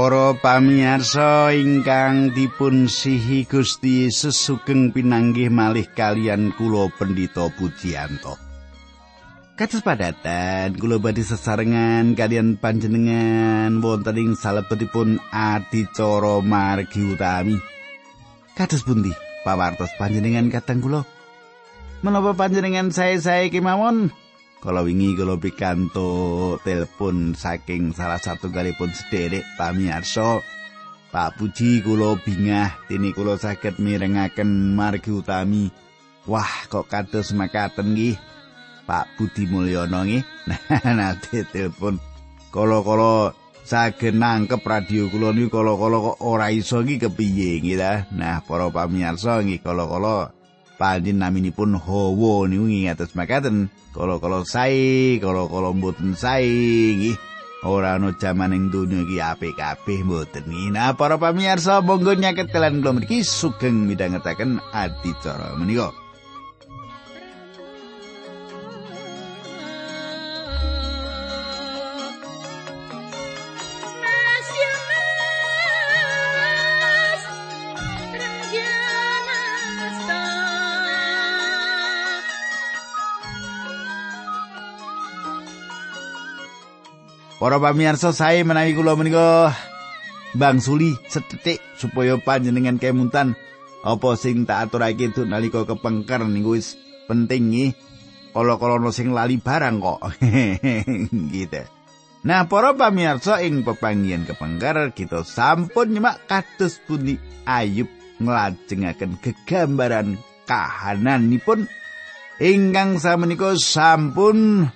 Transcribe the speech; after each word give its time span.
Para 0.00 0.32
pamirsa 0.32 1.52
ingkang 1.52 2.32
dipun 2.32 2.88
sihi 2.88 3.44
Gusti 3.44 4.08
Yesus 4.08 4.32
sugeng 4.32 4.96
pinanggih 4.96 5.52
malih 5.52 5.84
kalian 5.92 6.56
kula 6.56 6.88
Pendito 6.96 7.52
Pujiyanto. 7.52 8.32
Kados 9.60 9.84
padatan 9.84 10.72
kula 10.80 10.96
badhe 10.96 11.20
sesarengan 11.20 12.16
kalian 12.16 12.56
panjenengan 12.56 13.76
wonten 13.84 14.16
ing 14.16 14.32
salebetipun 14.40 15.20
adicara 15.28 16.40
margi 16.40 17.04
utami. 17.04 17.60
Kados 18.56 18.80
pundi 18.80 19.12
pawartos 19.44 19.92
panjenengan 20.00 20.48
kateng 20.48 20.80
kula? 20.80 21.04
Menapa 22.00 22.32
panjenengan 22.32 22.88
saya-saya 22.88 23.52
kemawon? 23.52 24.08
Kalau 24.60 24.84
wingi 24.84 25.16
kula 25.16 25.40
pikanto 25.40 26.60
telepon 26.60 27.32
saking 27.32 27.96
salah 27.96 28.20
satu 28.20 28.52
galipun 28.52 28.92
sederek 28.92 29.40
pamirsa 29.56 30.44
Pak 31.10 31.40
Puji 31.40 31.82
kula 31.82 32.14
bingah 32.22 32.86
dene 32.86 33.10
kula 33.10 33.34
saged 33.34 33.82
mirengaken 33.82 34.76
margi 34.78 35.10
utami. 35.10 35.72
Wah, 36.30 36.68
kok 36.70 36.86
kados 36.86 37.34
makaten 37.34 37.96
nggih. 37.96 38.14
Pak 38.86 39.18
Budi 39.18 39.50
Mulyono 39.50 40.06
nggih. 40.06 40.22
Nate 40.98 41.48
telepon. 41.50 41.98
Kala-kala 42.54 43.34
saged 43.66 44.14
nangkep 44.14 44.62
radio 44.62 45.10
kula 45.10 45.34
niku 45.34 45.58
kala-kala 45.58 45.98
kok 45.98 46.18
ora 46.22 46.54
iso 46.54 46.78
nggih 46.78 47.10
kepiye 47.10 47.58
nggih 47.58 47.78
Nah, 48.14 48.44
para 48.46 48.70
pamirsa 48.70 49.42
nggih 49.42 49.64
kala-kala 49.66 50.30
panjen 50.80 51.20
naminipun 51.20 51.76
hawa 51.76 52.48
niku 52.48 52.64
ngingatos 52.64 53.12
makaten 53.12 53.68
kala-kala 53.92 54.48
sae 54.48 55.20
kala-kala 55.20 55.76
mboten 55.76 56.16
sae 56.16 56.96
nggih. 56.96 57.20
Ora 57.60 58.00
ana 58.00 58.16
jaman 58.16 58.56
ing 58.56 58.72
donya 58.72 59.04
iki 59.04 59.20
apik 59.20 59.52
kabeh 59.60 60.00
mboten 60.00 60.48
nah 60.72 60.96
para 60.96 61.20
pamirsa 61.20 61.84
monggo 61.84 62.16
nyaket 62.16 62.48
kalian 62.48 62.80
kula 62.80 62.96
mriki 62.96 63.20
sugeng 63.20 63.84
midhangetaken 63.84 64.64
adicara 64.72 65.52
menika 65.60 65.92
Para 87.40 87.56
pamirsa 87.56 88.12
sae 88.12 88.44
menawi 88.44 88.76
kula 88.76 89.00
menika 89.00 89.56
Bang 90.36 90.60
Suli 90.60 90.92
setetik 91.08 91.56
supaya 91.72 92.20
panjenengan 92.20 92.76
kemuntan 92.76 93.32
apa 93.80 94.12
sing 94.20 94.44
tak 94.44 94.68
aturake 94.68 95.08
itu 95.08 95.24
nalika 95.24 95.64
kepengker 95.64 96.20
niku 96.28 96.52
wis 96.52 96.76
penting 97.08 97.48
nggih. 97.48 97.72
Kala-kala 98.36 98.92
sing 98.92 99.16
lali 99.16 99.40
barang 99.40 99.76
kok. 99.80 100.00
gitu. 101.34 101.62
Nah, 102.28 102.44
para 102.44 102.76
pamirsa 102.76 103.40
ing 103.40 103.64
pepanggihan 103.64 104.28
kepengker 104.28 104.92
kita 104.92 105.24
sampun 105.24 105.96
nyemak 105.96 106.28
kados 106.28 106.76
pundi 106.84 107.16
Ayub 107.48 107.88
nglajengaken 108.20 109.16
gegambaran 109.24 110.20
kahananipun 110.44 111.64
ingkang 112.36 113.00
samenika 113.00 113.56
sampun 113.56 114.68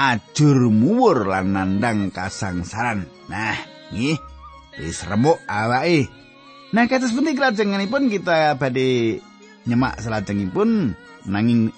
ajur 0.00 0.72
muwur 0.72 1.28
lan 1.28 1.52
nandang 1.52 2.08
kasangsaran. 2.08 3.04
Nah, 3.28 3.60
nggih, 3.92 4.16
wis 4.80 5.04
remuk 5.04 5.36
awake. 5.44 6.08
Nah, 6.72 6.88
kados 6.88 7.12
pundi 7.12 7.36
klajenganipun 7.36 8.08
kita 8.08 8.56
badhe 8.56 9.20
nyemak 9.68 10.00
salajengipun 10.00 10.96
nanging 11.28 11.68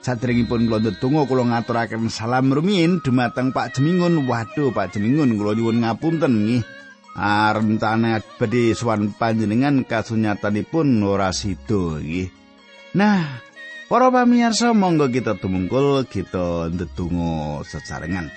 sadèrèngipun 0.00 0.64
kula 0.64 0.80
ndedonga 0.80 1.28
kula 1.28 1.44
ngaturaken 1.44 2.08
salam 2.08 2.48
rumiyin 2.48 3.04
dumateng 3.04 3.52
Pak 3.52 3.76
Jemingun. 3.76 4.24
Waduh, 4.24 4.72
Pak 4.72 4.96
Jemingun 4.96 5.36
kula 5.36 5.52
nyuwun 5.52 5.84
ngapunten 5.84 6.32
nggih. 6.32 6.64
Rencana 7.18 8.22
badhe 8.38 8.78
sowan 8.78 9.12
panjenengan 9.12 9.82
kasunyatanipun 9.84 11.02
ora 11.04 11.34
sida 11.36 11.98
nggih. 12.00 12.30
Nah, 12.96 13.44
Para 13.88 14.12
pamirsa 14.12 14.76
monggo 14.76 15.08
kita 15.08 15.40
tumungkul 15.40 16.04
kita 16.04 16.68
ndedonga 16.68 17.64
sesarengan. 17.64 18.28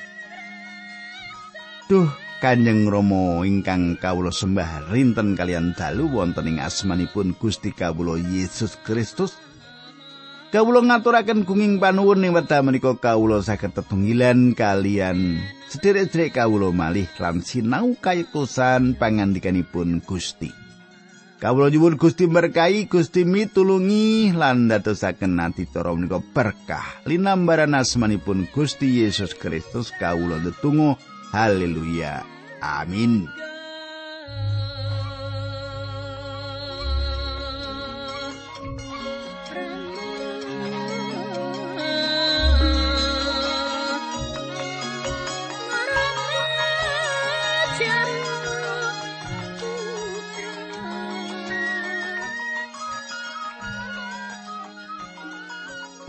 Duh 1.92 2.08
Kanjeng 2.40 2.88
Rama 2.88 3.44
ingkang 3.44 4.00
kawula 4.00 4.32
sembah 4.32 4.88
rinten 4.96 5.36
kalian 5.36 5.76
dalu 5.76 6.08
wonten 6.08 6.48
ing 6.48 6.64
asmanipun 6.64 7.36
Gusti 7.36 7.76
kawula 7.76 8.16
Yesus 8.16 8.80
Kristus. 8.80 9.36
Kawula 10.56 10.88
ngaturaken 10.88 11.44
gunging 11.44 11.84
panuwun 11.84 12.24
ing 12.24 12.32
wekdal 12.32 12.64
menika 12.64 12.96
kawula 12.96 13.44
saged 13.44 13.76
tetunggilan 13.76 14.56
kalian 14.56 15.44
sederek-sederek 15.68 16.40
kawula 16.40 16.72
malih 16.72 17.12
lan 17.20 17.44
sinau 17.44 17.92
kayekusan 18.00 18.96
pangandikanipun 18.96 20.00
Gusti. 20.00 20.61
Kawula 21.42 21.74
nyuwun 21.74 21.98
Gusti 21.98 22.30
berkahi, 22.30 22.86
Gusti 22.86 23.26
mitulungi 23.26 24.30
lan 24.30 24.70
dadosaken 24.70 25.42
ati 25.42 25.66
cara 25.66 25.90
menika 25.90 26.22
berkah. 26.22 27.02
Linambaran 27.10 27.74
asmanipun 27.74 28.46
Gusti 28.54 29.02
Yesus 29.02 29.34
Kristus 29.34 29.90
kawula 29.98 30.38
ndedonga. 30.38 31.02
Haleluya. 31.34 32.22
Amin. 32.62 33.26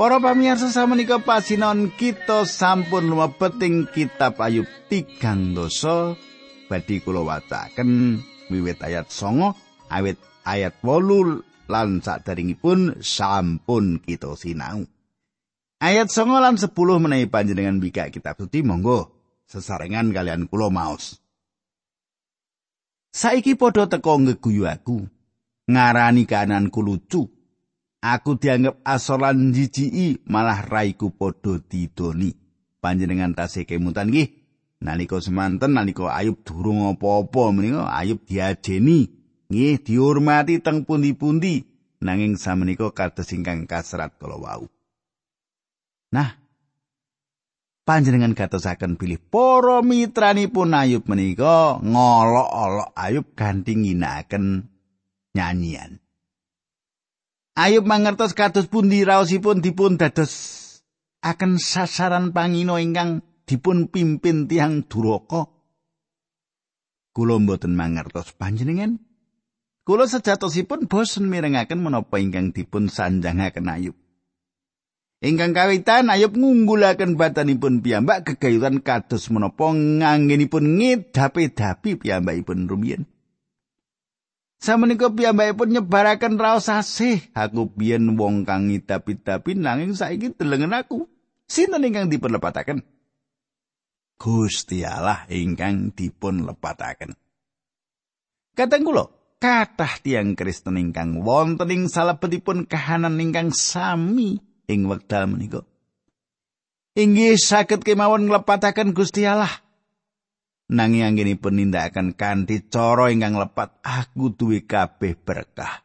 Para 0.02 0.18
pamirsa 0.18 0.66
samenika 0.66 1.22
pasinon 1.22 1.94
kita 1.94 2.42
sampun 2.42 3.06
lumebeting 3.06 3.86
kitab 3.86 4.34
Ayub 4.42 4.66
tigang 4.90 5.54
dosa 5.54 6.18
badhe 6.66 6.98
kula 6.98 7.22
wacaken 7.22 8.18
wiwit 8.50 8.82
ayat 8.82 9.14
songo 9.14 9.54
awit 9.86 10.18
ayat 10.42 10.74
wolu 10.82 11.46
lan 11.70 12.02
sadaringipun 12.02 12.98
sampun 12.98 14.02
kita 14.02 14.34
sinau. 14.34 14.82
Ayat 15.78 16.10
songo 16.10 16.42
lan 16.42 16.58
sepuluh 16.58 16.98
menawi 16.98 17.30
panjenengan 17.30 17.78
bika 17.78 18.10
kitab 18.10 18.42
suci 18.42 18.66
monggo 18.66 19.14
sesarengan 19.46 20.10
kalian 20.10 20.50
kula 20.50 20.66
maos. 20.66 21.22
Saiki 23.14 23.54
padha 23.54 23.86
teko 23.86 24.18
ngeguyu 24.18 24.66
aku 24.66 25.06
ngarani 25.70 26.26
kananku 26.26 26.82
lucu 26.82 27.30
Aku 28.02 28.34
dianggap 28.34 28.82
asolan 28.82 29.54
jijiki 29.54 30.26
malah 30.26 30.66
raiku 30.66 31.14
padha 31.14 31.62
didoni. 31.62 32.34
Panjenengan 32.82 33.30
tasih 33.30 33.62
kemutan 33.62 34.10
nggih. 34.10 34.42
Nalika 34.82 35.22
semanten 35.22 35.78
nalika 35.78 36.10
Ayub 36.10 36.42
durung 36.42 36.90
apa-apa 36.90 37.54
menika 37.54 37.86
Ayub 37.86 38.18
diajeni 38.26 39.06
nggih 39.46 39.86
dihormati 39.86 40.58
teng 40.58 40.82
pundi-pundi 40.82 41.62
nanging 42.02 42.34
samenika 42.34 42.90
kados 42.90 43.30
ingkang 43.30 43.70
kasrat 43.70 44.18
kala 44.18 44.34
wau. 44.34 44.66
Nah, 46.10 46.34
panjenengan 47.86 48.34
gatosaken 48.34 48.98
pilih 48.98 49.22
para 49.22 49.78
mitranipun 49.86 50.74
Ayub 50.74 51.06
menika 51.06 51.78
ngolok-olok 51.78 52.90
Ayub 52.98 53.26
ganti 53.38 53.78
ngginakaken 53.78 54.66
nyanyian. 55.38 56.02
Ayub 57.52 57.84
mangertos 57.84 58.32
kados 58.32 58.64
pundi 58.64 59.04
raosipun 59.04 59.60
dipun 59.60 60.00
dados 60.00 60.32
akan 61.20 61.60
sasaran 61.60 62.32
pangino 62.32 62.80
ingkang 62.80 63.20
dipun 63.44 63.92
pimpin 63.92 64.48
tiang 64.48 64.88
duraka. 64.88 65.52
Kula 67.12 67.36
mboten 67.36 67.76
mangertos 67.76 68.32
panjenengan. 68.32 68.96
Kula 69.84 70.08
sejatosipun 70.08 70.88
bosen 70.88 71.28
mirengaken 71.28 71.84
menapa 71.84 72.16
ingkang 72.16 72.56
dipun 72.56 72.88
sanjangaken 72.88 73.68
Ayub. 73.68 73.96
Ingkang 75.20 75.52
kawitan 75.52 76.08
Ayub 76.08 76.32
ngunggulaken 76.32 77.20
batanipun 77.20 77.84
piyambak 77.84 78.32
gegayutan 78.32 78.80
kados 78.80 79.28
menapa 79.28 79.76
nganggenipun 79.76 80.80
ngedapi-dapi 80.80 82.00
piyambakipun 82.00 82.64
rumiyin. 82.64 83.04
Samenika 84.62 85.10
piyambakipun 85.10 85.74
nyebaraken 85.74 86.38
raos 86.38 86.70
asih. 86.70 87.18
Aku 87.34 87.66
biyen 87.66 88.14
wong 88.14 88.46
kang 88.46 88.70
ngidap-idapi 88.70 89.58
nanging 89.58 89.98
saiki 89.98 90.30
delengen 90.38 90.70
aku. 90.70 91.10
Sinten 91.50 91.82
ingkang 91.82 92.06
diperlepataken? 92.06 92.86
Gusti 94.22 94.86
Allah 94.86 95.26
ingkang 95.26 95.90
dipun 95.90 96.46
lepataken. 96.46 97.10
Kateng 98.54 98.86
kula, 98.86 99.10
kathah 99.42 99.98
tiang 99.98 100.38
Kristen 100.38 100.78
ingkang 100.78 101.26
wonten 101.26 101.66
ing 101.66 101.90
salebetipun 101.90 102.70
kahanan 102.70 103.18
ingkang 103.18 103.50
sami 103.50 104.38
ing 104.70 104.86
wekdal 104.86 105.26
menika. 105.26 105.66
Inggih 106.94 107.34
saged 107.34 107.82
kemawon 107.82 108.30
nglepataken 108.30 108.94
Gusti 108.94 109.26
Allah. 109.26 109.50
Nanging 110.72 111.04
anggenipun 111.04 111.60
nindakaken 111.60 112.16
kanthi 112.16 112.64
cara 112.72 113.12
ingkang 113.12 113.36
lepat, 113.36 113.84
aku 113.84 114.32
duwe 114.32 114.64
kabeh 114.64 115.12
berkah. 115.20 115.84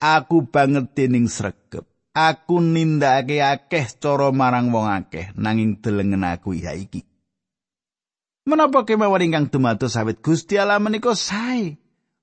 Aku 0.00 0.48
banget 0.48 0.96
dening 0.96 1.28
sregep. 1.28 1.84
Aku 2.16 2.64
nindakake 2.64 3.44
akeh 3.44 3.84
cara 4.00 4.32
marang 4.32 4.72
wong 4.72 4.88
akeh, 4.88 5.36
nanging 5.36 5.76
delengen 5.84 6.24
aku 6.24 6.56
ya 6.56 6.72
iki. 6.72 7.04
Menapa 8.48 8.88
kemawon 8.88 9.28
ingkang 9.28 9.52
dumados 9.52 9.92
awit 10.00 10.24
Gusti 10.24 10.56
Allah 10.56 10.80
menika 10.80 11.12
sae? 11.12 11.76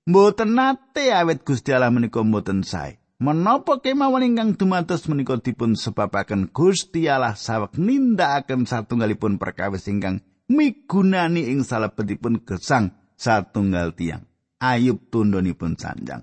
Mboten 0.09 0.57
nate 0.57 1.13
awet 1.13 1.45
Gusti 1.45 1.69
Allah 1.69 1.94
menika 1.94 2.25
mboten 2.25 2.65
sae. 2.65 2.98
Menapa 3.21 3.77
kemawon 3.77 4.25
ingkang 4.25 4.57
dumados 4.57 5.06
menika 5.06 5.38
dipun 5.38 5.77
sebabaken 5.77 6.50
Gusti 6.50 7.06
Allah 7.06 7.38
saweg 7.38 7.77
nindakaken 7.77 8.65
satunggalipun 8.65 9.38
perkawis 9.38 9.86
ingkang 9.86 10.25
migunani 10.51 11.48
ing 11.48 11.63
salebetipun 11.63 12.44
gesang 12.44 12.92
satunggal 13.15 13.95
tiang. 13.95 14.27
Ayub 14.62 15.09
tundonipun 15.09 15.80
sanjang. 15.80 16.21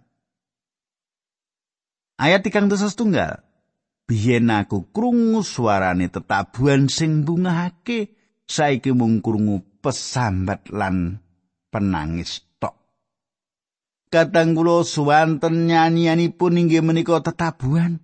Ayat 2.20 2.46
ikang 2.46 2.70
dosa 2.70 2.86
setunggal. 2.86 3.42
Biyen 4.08 4.48
aku 4.48 4.88
krungu 4.94 5.42
suarane 5.44 6.08
tetabuhan 6.08 6.88
sing 6.88 7.26
bungahake, 7.26 8.14
saiki 8.48 8.94
mung 8.94 9.20
krungu 9.20 9.60
pesambat 9.82 10.70
lan 10.72 11.20
penangis 11.68 12.48
Kadang 14.08 14.56
kula 14.56 14.88
suwanten 14.88 15.68
nyanyianipun 15.68 16.56
inggih 16.56 16.80
menika 16.80 17.20
tetabuhan. 17.20 18.00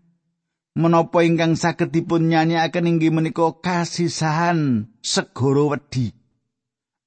Menapa 0.75 1.23
ingkang 1.23 1.55
saged 1.55 1.95
dipun 1.95 2.35
nyanyikaken 2.35 2.91
inggih 2.91 3.15
menika 3.15 3.47
kasisahan 3.63 4.91
segara 4.99 5.71
wedi. 5.71 6.11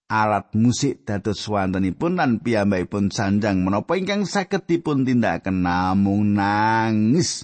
Alat 0.08 0.56
musik 0.56 1.04
dados 1.04 1.44
swantenipun 1.44 2.16
lan 2.16 2.40
piyambakipun 2.40 3.12
sanjang 3.12 3.60
menapa 3.68 4.00
ingkang 4.00 4.24
saged 4.24 4.64
dipun 4.72 5.04
tindakaken 5.04 5.68
namung 5.68 6.32
nangis. 6.40 7.44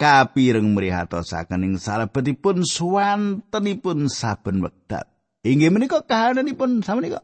Kapireng 0.00 0.72
mrihatosaken 0.72 1.68
ing 1.68 1.74
salebetipun 1.76 2.64
swantenipun 2.64 4.08
saben 4.08 4.64
wekdal. 4.64 5.04
Inggih 5.44 5.68
menika 5.68 6.00
kahananipun 6.00 6.80
samenika. 6.80 7.20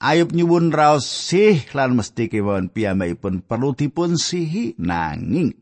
Ayub 0.00 0.32
nyuwun 0.32 0.72
raos 0.72 1.04
sih 1.04 1.68
lan 1.76 2.00
mesti 2.00 2.32
kewon 2.32 2.72
piyambakipun 2.72 3.44
perlu 3.44 3.76
dipun 3.76 4.16
sihi 4.16 4.72
nanging 4.80 5.61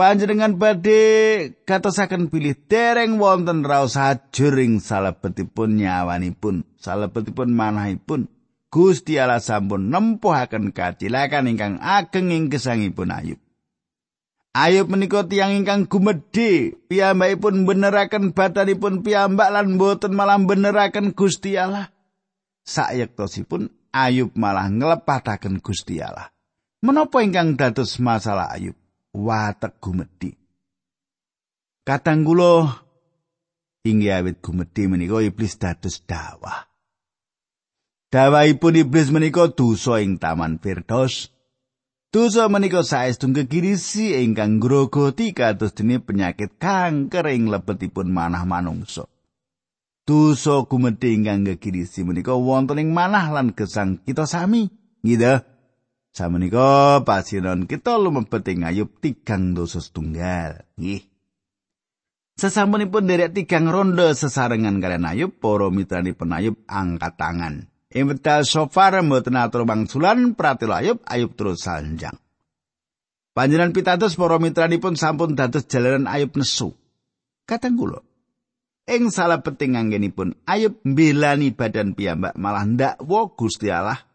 panjenengan 0.00 0.56
badhe 0.56 1.60
katosaken 1.68 2.32
pilih 2.32 2.56
dereng 2.72 3.20
wonten 3.20 3.68
raos 3.68 4.00
hajuring 4.00 4.80
salebetipun 4.80 5.76
nyawanipun 5.76 6.64
salebetipun 6.80 7.52
manahipun 7.52 8.32
Gusti 8.72 9.20
Allah 9.20 9.44
sampun 9.44 9.92
nempuhaken 9.92 10.72
kacilakan 10.72 11.52
ingkang 11.52 11.76
ageng 11.84 12.32
ing 12.32 12.48
gesangipun 12.48 13.12
Ayub 13.12 13.36
Ayub 14.56 14.88
menika 14.88 15.28
tiyang 15.28 15.60
ingkang 15.60 15.84
gumedhe 15.84 16.80
piyambakipun 16.88 17.68
beneraken 17.68 18.32
badanipun 18.32 19.04
piyambak 19.04 19.52
lan 19.52 19.76
boten 19.76 20.16
malah 20.16 20.40
beneraken 20.40 21.12
Gusti 21.12 21.60
Allah 21.60 21.92
sayektosipun 22.64 23.68
Ayub 23.92 24.32
malah 24.38 24.70
nglepataken 24.70 25.60
Gusti 25.60 26.00
Allah. 26.00 26.30
Menapa 26.80 27.20
ingkang 27.20 27.58
dados 27.58 28.00
masalah 28.00 28.54
Ayub? 28.54 28.79
Watek 29.10 29.82
gumedhi. 29.82 30.34
Katang 31.82 32.22
kula 32.22 32.84
inggih 33.82 34.14
awit 34.14 34.38
gumedhi 34.38 34.86
menika 34.86 35.18
iblis 35.24 35.58
dados 35.58 36.02
dawah. 36.06 36.70
Dawahipun 38.10 38.86
iblis 38.86 39.10
menika 39.10 39.50
dosa 39.50 39.98
ing 40.02 40.18
Taman 40.18 40.58
Firdaus. 40.62 41.30
Dosa 42.10 42.50
menika 42.50 42.82
saestu 42.82 43.30
gegirisi 43.30 44.18
ingkang 44.18 44.58
grogoti 44.58 45.30
kados 45.30 45.74
dene 45.78 46.02
penyakit 46.02 46.58
kanker 46.58 47.26
ing 47.30 47.46
lebetipun 47.50 48.10
manah 48.10 48.42
manungsa. 48.42 49.06
dosa 50.10 50.66
gumedhe 50.66 51.14
ingkang 51.14 51.46
gegirisi 51.46 52.02
menika 52.02 52.34
wonten 52.34 52.82
ing 52.82 52.90
manah 52.90 53.30
lan 53.30 53.54
gesang 53.54 54.02
kita 54.02 54.26
sami 54.26 54.66
gitu 55.06 55.38
samenika 56.10 57.00
pasiran 57.06 57.66
kita 57.66 57.98
lumebet 57.98 58.46
ing 58.50 58.66
ayub 58.66 58.90
tigang 58.98 59.54
dosa 59.54 59.78
setunggal 59.78 60.66
nggih 60.78 61.10
Sesampunipun 62.40 63.04
derek 63.04 63.36
tigang 63.36 63.68
ronde 63.68 64.16
sesarengan 64.16 64.80
kalian 64.80 65.04
ayub, 65.04 65.36
para 65.36 65.68
mitrani 65.68 66.16
penayub 66.16 66.56
angkat 66.64 67.20
tangan. 67.20 67.68
Ing 67.92 68.08
wedal 68.08 68.48
sofar 68.48 68.96
mboten 69.04 69.36
atur 69.36 69.68
mangsulan 69.68 70.32
pratila 70.32 70.80
ayub, 70.80 71.04
ayub 71.04 71.36
terus 71.36 71.68
sanjang. 71.68 72.16
Panjenengan 73.36 73.76
pitados 73.76 74.16
para 74.16 74.40
mitranipun 74.40 74.96
sampun 74.96 75.36
dados 75.36 75.68
jalanan 75.68 76.08
ayub 76.08 76.32
nesu. 76.32 76.72
Katang 77.44 77.76
kula, 77.76 78.00
ing 78.88 79.12
salah 79.12 79.44
penting 79.44 79.76
anggenipun 79.76 80.32
ayub 80.48 80.80
mbelani 80.80 81.52
badan 81.52 81.92
piyambak 81.92 82.40
malah 82.40 82.64
ndak 82.64 83.04
wo 83.04 83.36
Gusti 83.36 83.68
Allah 83.68 84.09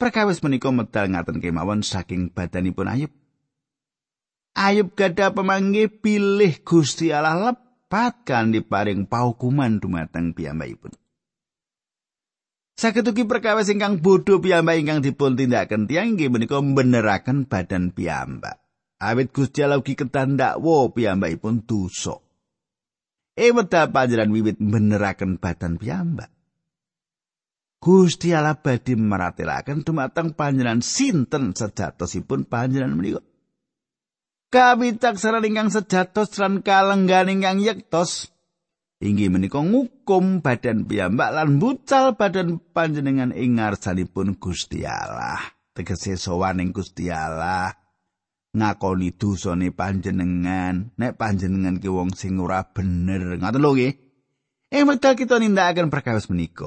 perkawis 0.00 0.42
menika 0.42 0.70
medal 0.74 1.10
ngaten 1.10 1.38
kemawon 1.38 1.86
saking 1.86 2.30
badanipun 2.34 2.90
ayub 2.90 3.12
ayub 4.58 4.94
gada 4.98 5.30
pemanggi 5.30 5.86
pilih 5.90 6.60
Gusti 6.62 7.14
Allah 7.14 7.54
lepat 7.54 8.26
kan 8.26 8.50
diparing 8.50 9.06
paukuman 9.06 9.78
dumateng 9.78 10.34
piyambakipun 10.34 10.94
Saketuki 12.74 13.22
perkawis 13.22 13.70
ingkang 13.70 14.02
bodho 14.02 14.42
piyambak 14.42 14.82
ingkang 14.82 14.98
dipun 14.98 15.38
tindakaken 15.38 15.86
tiyang 15.86 16.18
inggih 16.18 16.26
menika 16.26 16.58
mbeneraken 16.58 17.46
badan 17.46 17.94
piyambak. 17.94 18.58
Awit 18.98 19.30
Gusti 19.30 19.62
Allah 19.62 19.78
ugi 19.78 19.94
ketandak 19.94 20.58
wo 20.58 20.90
piyambakipun 20.90 21.62
dosa. 21.70 22.18
Eweda 23.38 23.94
panjenengan 23.94 24.34
wiwit 24.34 24.58
beneraken 24.58 25.38
badan 25.38 25.78
piyambak. 25.78 26.33
Gusti 27.84 28.32
Allah 28.32 28.56
badhe 28.56 28.96
maratelaken 28.96 29.84
dumateng 29.84 30.32
panjenengan 30.32 30.80
sinten 30.80 31.52
sejatosipun 31.52 32.48
panjenengan 32.48 32.96
menika. 32.96 33.20
Kawicaksanan 34.48 35.44
ingkang 35.44 35.68
sejatos 35.68 36.32
lan 36.40 36.64
kalenggan 36.64 37.28
ingkang 37.28 37.60
yektos 37.60 38.32
inggih 39.04 39.28
menika 39.28 39.60
ngukum 39.60 40.40
badan 40.40 40.88
piyambak 40.88 41.28
lan 41.36 41.60
bucal 41.60 42.16
badan 42.16 42.56
panjenengan 42.72 43.36
ing 43.36 43.60
ngarsanipun 43.60 44.40
Gusti 44.40 44.88
Allah. 44.88 45.44
Tegese 45.76 46.16
sowan 46.16 46.64
ing 46.64 46.72
Gusti 46.72 47.12
Allah. 47.12 47.84
ngakoni 48.54 49.18
dosane 49.18 49.74
panjenengan 49.74 50.94
nek 50.94 51.18
panjenengan 51.18 51.82
ki 51.82 51.90
wong 51.90 52.14
sing 52.14 52.38
ora 52.38 52.62
bener 52.62 53.34
ngoten 53.42 53.58
lho 53.58 53.74
nggih 53.74 53.92
Eh 54.74 54.82
mekdal 54.82 55.14
kita 55.14 55.38
nindakaken 55.38 55.86
perkawis 55.86 56.26
menika 56.26 56.66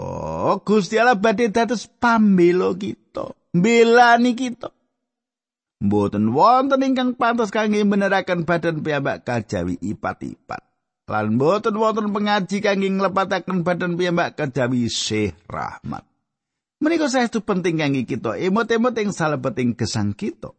Gusti 0.64 0.96
Allah 0.96 1.20
badhe 1.20 1.52
dados 1.52 1.92
pambela 2.00 2.72
kita 2.72 3.36
mbelani 3.52 4.32
kita 4.32 4.72
Mboten 5.78 6.34
wonten 6.34 6.82
ingkang 6.82 7.14
pantas 7.14 7.54
kangge 7.54 7.86
menerakan 7.86 8.50
badan 8.50 8.82
piyambak 8.82 9.22
kajawi 9.22 9.78
ipat-ipat. 9.78 10.66
Lan 11.06 11.38
mboten 11.38 11.78
wonten 11.78 12.10
pengaji 12.10 12.66
kangge 12.66 12.90
nglepataken 12.90 13.62
badan 13.62 13.94
piyambak 13.94 14.34
kajawi 14.34 14.90
sih 14.90 15.38
rahmat. 15.46 16.02
Menika 16.82 17.06
saestu 17.14 17.46
penting 17.46 17.78
kangge 17.78 18.10
kita 18.10 18.42
emot-emot 18.42 18.98
ing 18.98 19.14
salebeting 19.14 19.78
gesang 19.78 20.18
kita. 20.18 20.57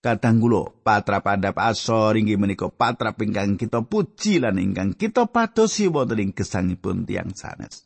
Kadang 0.00 0.40
kula 0.40 0.80
patra 0.80 1.20
pandhap 1.20 1.60
asor 1.60 2.16
inggih 2.16 2.40
menika 2.40 2.72
patra 2.72 3.12
ingkang 3.12 3.60
kita 3.60 3.84
puji 3.84 4.40
lan 4.40 4.56
ingkang 4.56 4.96
kita 4.96 5.28
padosi 5.28 5.92
wonten 5.92 6.24
ing 6.24 6.30
gesangipun 6.32 7.04
tiang 7.04 7.36
sanes. 7.36 7.84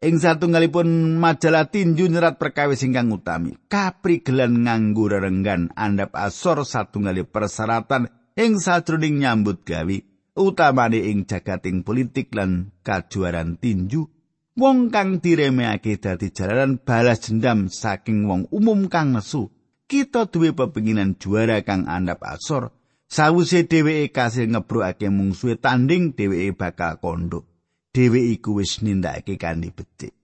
Ing 0.00 0.16
satunggalipun 0.16 1.20
majalah 1.20 1.68
tinju 1.68 2.08
nyerat 2.08 2.40
perkawis 2.40 2.80
ingkang 2.88 3.12
utami, 3.12 3.52
kaprigelan 3.68 4.64
nganggo 4.64 5.12
rerenggan 5.12 5.68
andhap 5.76 6.16
asor 6.16 6.64
satunggali 6.64 7.28
persyaratan 7.28 8.08
ing 8.32 8.56
sajroning 8.56 9.20
nyambut 9.20 9.60
gawe 9.60 9.96
utamane 10.40 11.04
ing 11.04 11.28
jagating 11.28 11.84
politik 11.84 12.32
lan 12.32 12.72
kajuaran 12.80 13.60
tinju 13.60 14.08
wong 14.56 14.88
kang 14.88 15.20
diremehake 15.20 16.00
dadi 16.00 16.32
jalaran 16.32 16.80
balas 16.80 17.28
dendam 17.28 17.68
saking 17.68 18.24
wong 18.24 18.48
umum 18.48 18.88
kang 18.88 19.12
nesu 19.12 19.52
kita 19.90 20.30
duwe 20.30 20.54
pepinginan 20.54 21.18
juara 21.18 21.66
kang 21.66 21.90
andhap 21.90 22.22
asor 22.22 22.70
sawise 23.10 23.66
dheweke 23.66 24.14
kasil 24.14 24.46
ngebrokake 24.46 25.10
mungsuhe 25.10 25.58
tanding 25.58 26.14
dheweke 26.14 26.54
bakal 26.54 27.02
kondo 27.02 27.50
dhewe 27.90 28.30
iku 28.30 28.62
wis 28.62 28.78
nindakake 28.86 29.34
kanthi 29.34 29.74
becik. 29.74 30.14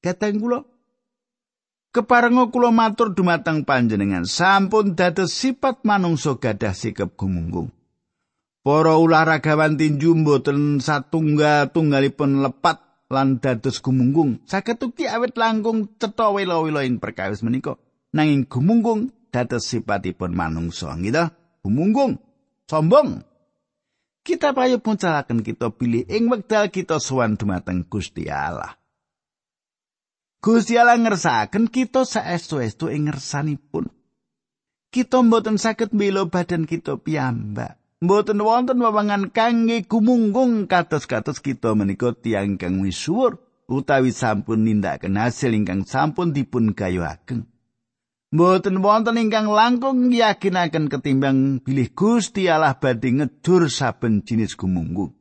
Kateng 0.00 0.40
kula 0.40 0.64
keparenga 1.92 2.48
kula 2.48 2.72
matur 2.72 3.12
dumateng 3.12 3.68
panjenengan 3.68 4.24
sampun 4.24 4.96
dados 4.96 5.36
sifat 5.36 5.84
manungsa 5.84 6.40
gadah 6.40 6.72
sikap 6.72 7.12
gumunggung. 7.20 7.68
Para 8.60 8.96
ularagawan 9.00 9.80
tinju 9.80 10.16
mboten 10.20 10.84
satunggal 10.84 11.72
tunggalipun 11.72 12.44
lepat 12.44 13.08
lan 13.08 13.40
dados 13.40 13.80
gumunggung. 13.80 14.40
Saged 14.44 14.80
ugi 14.84 15.08
awit 15.08 15.36
langkung 15.36 15.96
cetha 15.96 16.28
wela-wela 16.32 16.84
ing 16.84 17.00
perkawis 17.00 17.40
menika. 17.40 17.76
Nanging 18.10 18.50
gumunggung 18.50 19.14
dados 19.30 19.70
sipatipun 19.70 20.34
manungsa. 20.34 20.98
Nggih 20.98 21.30
Gumunggung, 21.60 22.16
sombong. 22.64 23.20
Kita 24.20 24.52
payu 24.56 24.80
puncalaken 24.80 25.44
kita 25.44 25.72
pilih 25.72 26.08
ing 26.08 26.28
wekdal 26.28 26.72
kita 26.72 27.00
sowan 27.00 27.36
dumateng 27.36 27.84
Gusti 27.88 28.28
Allah. 28.28 28.80
Gusti 30.40 30.80
Allah 30.80 30.96
ngersakaken 30.96 31.68
kita 31.68 32.08
saestu-estu 32.08 32.88
ing 32.88 33.12
ngersanipun. 33.12 33.92
Kita 34.88 35.20
mboten 35.20 35.60
saged 35.60 35.92
mbela 35.92 36.24
badan 36.24 36.64
kita 36.64 36.96
piyambak. 36.96 37.76
Mboten 38.00 38.40
wonten 38.40 38.80
wewangan 38.80 39.28
kangge 39.28 39.84
gumunggung 39.84 40.64
kados-kados 40.64 41.44
kita 41.44 41.76
menika 41.76 42.16
tiyang 42.16 42.56
kang 42.56 42.80
misuwur 42.80 43.36
utawi 43.68 44.16
sampun 44.16 44.64
nindakaken 44.64 45.20
hasil 45.20 45.52
ingkang 45.52 45.84
sampun 45.84 46.32
dipun 46.32 46.72
gayuhaken. 46.72 47.44
Mboten 48.30 48.78
wonten 48.78 49.18
ingkang 49.18 49.50
langkung 49.50 50.14
yakinaken 50.14 50.86
ketimbang 50.86 51.58
bilih 51.66 51.90
Gusti 51.98 52.46
Allah 52.46 52.78
badhe 52.78 53.10
ngejur 53.10 53.66
saben 53.66 54.22
jinis 54.22 54.54
gumunggung. 54.54 55.18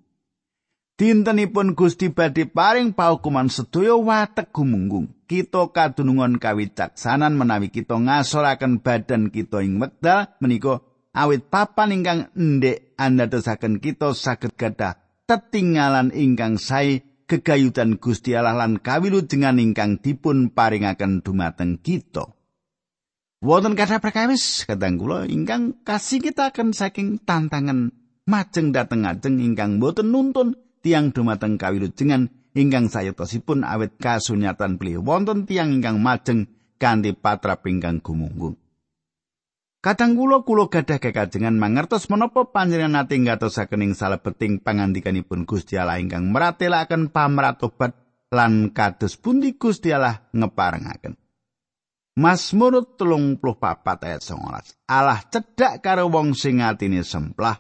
Dintenipun 0.94 1.74
Gusti 1.74 2.14
badhe 2.14 2.46
paring 2.46 2.94
paukuman 2.94 3.50
sedaya 3.50 3.98
watek 3.98 4.54
gumunggung. 4.54 5.10
Kita 5.26 5.74
kadunungan 5.74 6.38
kawicaksanan 6.38 7.34
menawi 7.34 7.74
kita 7.74 7.98
ngasoraken 7.98 8.86
badan 8.86 9.34
kita 9.34 9.66
ing 9.66 9.82
wekdal 9.82 10.30
menika 10.38 10.86
awit 11.10 11.50
papan 11.50 11.98
ingkang 11.98 12.30
ndek 12.38 12.94
andadosaken 12.94 13.82
kita 13.82 14.14
saged 14.14 14.54
gadah 14.54 15.02
tetinggalan 15.26 16.14
ingkang 16.14 16.62
sae 16.62 17.02
gegayutan 17.26 17.98
Gusti 17.98 18.38
Allah 18.38 18.54
lan 18.54 18.78
kawilujengan 18.78 19.58
ingkang 19.58 19.98
dipun 19.98 20.54
paringaken 20.54 21.26
dumateng 21.26 21.82
kita. 21.82 22.38
Wonten 23.40 23.72
kata 23.72 24.04
perkawis 24.04 24.68
kadang 24.68 25.00
kula 25.00 25.24
ingkang 25.24 25.80
kasih 25.88 26.20
kita 26.20 26.52
akan 26.52 26.76
saking 26.76 27.24
tantangan 27.24 27.88
majeng 28.28 28.76
dateng 28.76 29.08
ajeng 29.08 29.40
ingkang 29.40 29.80
boten 29.80 30.12
nuntun 30.12 30.60
tiang 30.84 31.16
dumateng 31.16 31.56
kawilujengan 31.56 32.28
ingkang 32.52 32.92
sayotosipun 32.92 33.64
awet 33.64 33.96
kasunyatan 33.96 34.76
beliau 34.76 35.00
wonten 35.00 35.48
tiang 35.48 35.72
ingkang 35.72 36.04
majeng 36.04 36.52
kanthi 36.76 37.16
patra 37.16 37.56
ingkang 37.64 38.04
gumunggung. 38.04 38.60
Kadang 39.80 40.20
kula 40.20 40.44
kula 40.44 40.68
gadah 40.68 41.00
kekajengan 41.00 41.56
mangertos 41.56 42.12
menapa 42.12 42.52
panjenengan 42.52 43.08
nate 43.08 43.16
ngatosaken 43.16 43.88
ing 43.88 43.94
salebeting 43.96 44.60
pangandikanipun 44.60 45.48
Gusti 45.48 45.80
Allah 45.80 46.04
ingkang 46.04 46.28
meratelaken 46.36 47.08
pamratobat 47.16 47.96
lan 48.36 48.76
kados 48.76 49.16
pundi 49.16 49.56
Gusti 49.56 49.96
Allah 49.96 50.28
ngeparengaken. 50.36 51.29
Mazmur 52.20 52.84
34 53.00 53.40
ayat 54.04 54.20
19. 54.20 54.92
Allah 54.92 55.24
cedhak 55.32 55.80
karo 55.80 56.12
wong 56.12 56.36
sing 56.36 56.60
atine 56.60 57.00
semplah 57.08 57.56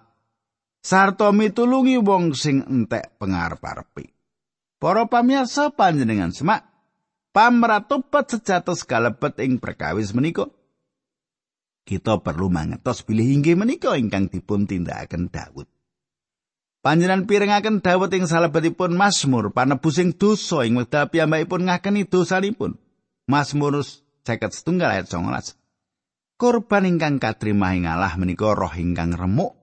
sarta 0.83 1.31
mitulungi 1.31 1.95
wong 2.03 2.35
sing 2.35 2.67
entek 2.67 3.15
pengarep-arepe. 3.15 4.11
Para 4.75 5.07
pamirsa 5.07 5.71
panjenengan 5.71 6.35
semak 6.35 6.67
pamratobat 7.31 8.35
sejatos 8.35 8.83
kalebet 8.83 9.39
ing 9.39 9.63
perkawis 9.63 10.11
menika. 10.11 10.51
Kita 11.87 12.19
perlu 12.19 12.51
mangertos 12.51 13.07
bilih 13.07 13.39
inggih 13.39 13.55
menika 13.55 13.95
ingkang 13.95 14.27
dipun 14.27 14.67
tindakaken 14.67 15.31
Daud. 15.31 15.71
Panjenengan 16.83 17.23
pirengaken 17.23 17.79
Daud 17.79 18.11
ing 18.11 18.27
salebetipun 18.27 18.91
Mazmur 18.91 19.55
panebusing 19.55 20.19
dosa 20.19 20.67
ing 20.67 20.75
wekdal 20.75 21.07
piyambakipun 21.07 21.71
ngakeni 21.71 22.03
dosanipun. 22.11 22.75
Mazmur 23.23 23.79
50 24.29 24.53
setunggal 24.53 24.93
ayat 24.93 25.09
19. 25.09 25.57
Korban 26.37 26.83
ingkang 26.85 27.17
katrima 27.17 27.73
ing 27.73 27.89
Allah 27.89 28.13
menika 28.15 28.53
roh 28.53 28.71
ingkang 28.77 29.17
remuk. 29.17 29.57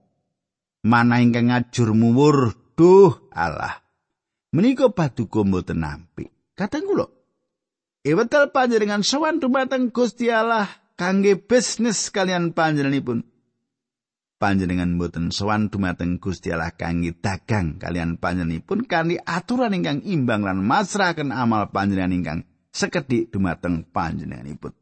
Mana 0.83 1.23
ingkang 1.23 1.47
ngajur 1.47 1.95
muwur 1.95 2.51
duh 2.75 3.15
Allah. 3.31 3.87
Menika 4.51 4.91
paduka 4.91 5.43
mboten 5.43 5.83
nampi 5.83 6.31
kadang 6.57 6.89
kula 6.89 7.05
ewetal 8.01 8.49
panjenengan 8.49 9.05
sowan 9.05 9.37
dumateng 9.37 9.93
Gusti 9.93 10.31
Allah 10.33 10.65
kangge 10.97 11.37
bisnis 11.37 12.09
kalian 12.09 12.55
panjenenganipun? 12.55 13.27
Panjenengan 14.41 14.97
mboten 14.97 15.29
sowan 15.29 15.67
dumateng 15.67 16.17
Gusti 16.17 16.49
Allah 16.49 16.71
kangge 16.73 17.13
dagang 17.19 17.77
kalian 17.77 18.17
panjenenganipun 18.17 18.89
kanthi 18.89 19.19
aturan 19.21 19.77
ingkang 19.77 20.01
imbang 20.07 20.41
lan 20.41 20.63
masrahaken 20.63 21.35
amal 21.35 21.69
panjenengan 21.69 22.15
ingkang 22.15 22.39
sekedhik 22.77 23.33
dumateng 23.33 23.81
panjenenganipun 23.89 24.77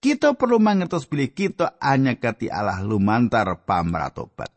kita 0.00 0.32
perlu 0.32 0.56
mangertos 0.56 1.04
bilih 1.04 1.28
kita 1.36 1.76
hanya 1.76 2.16
kati 2.16 2.48
Allah 2.48 2.80
lumantar 2.80 3.52
pamratobat. 3.68 4.48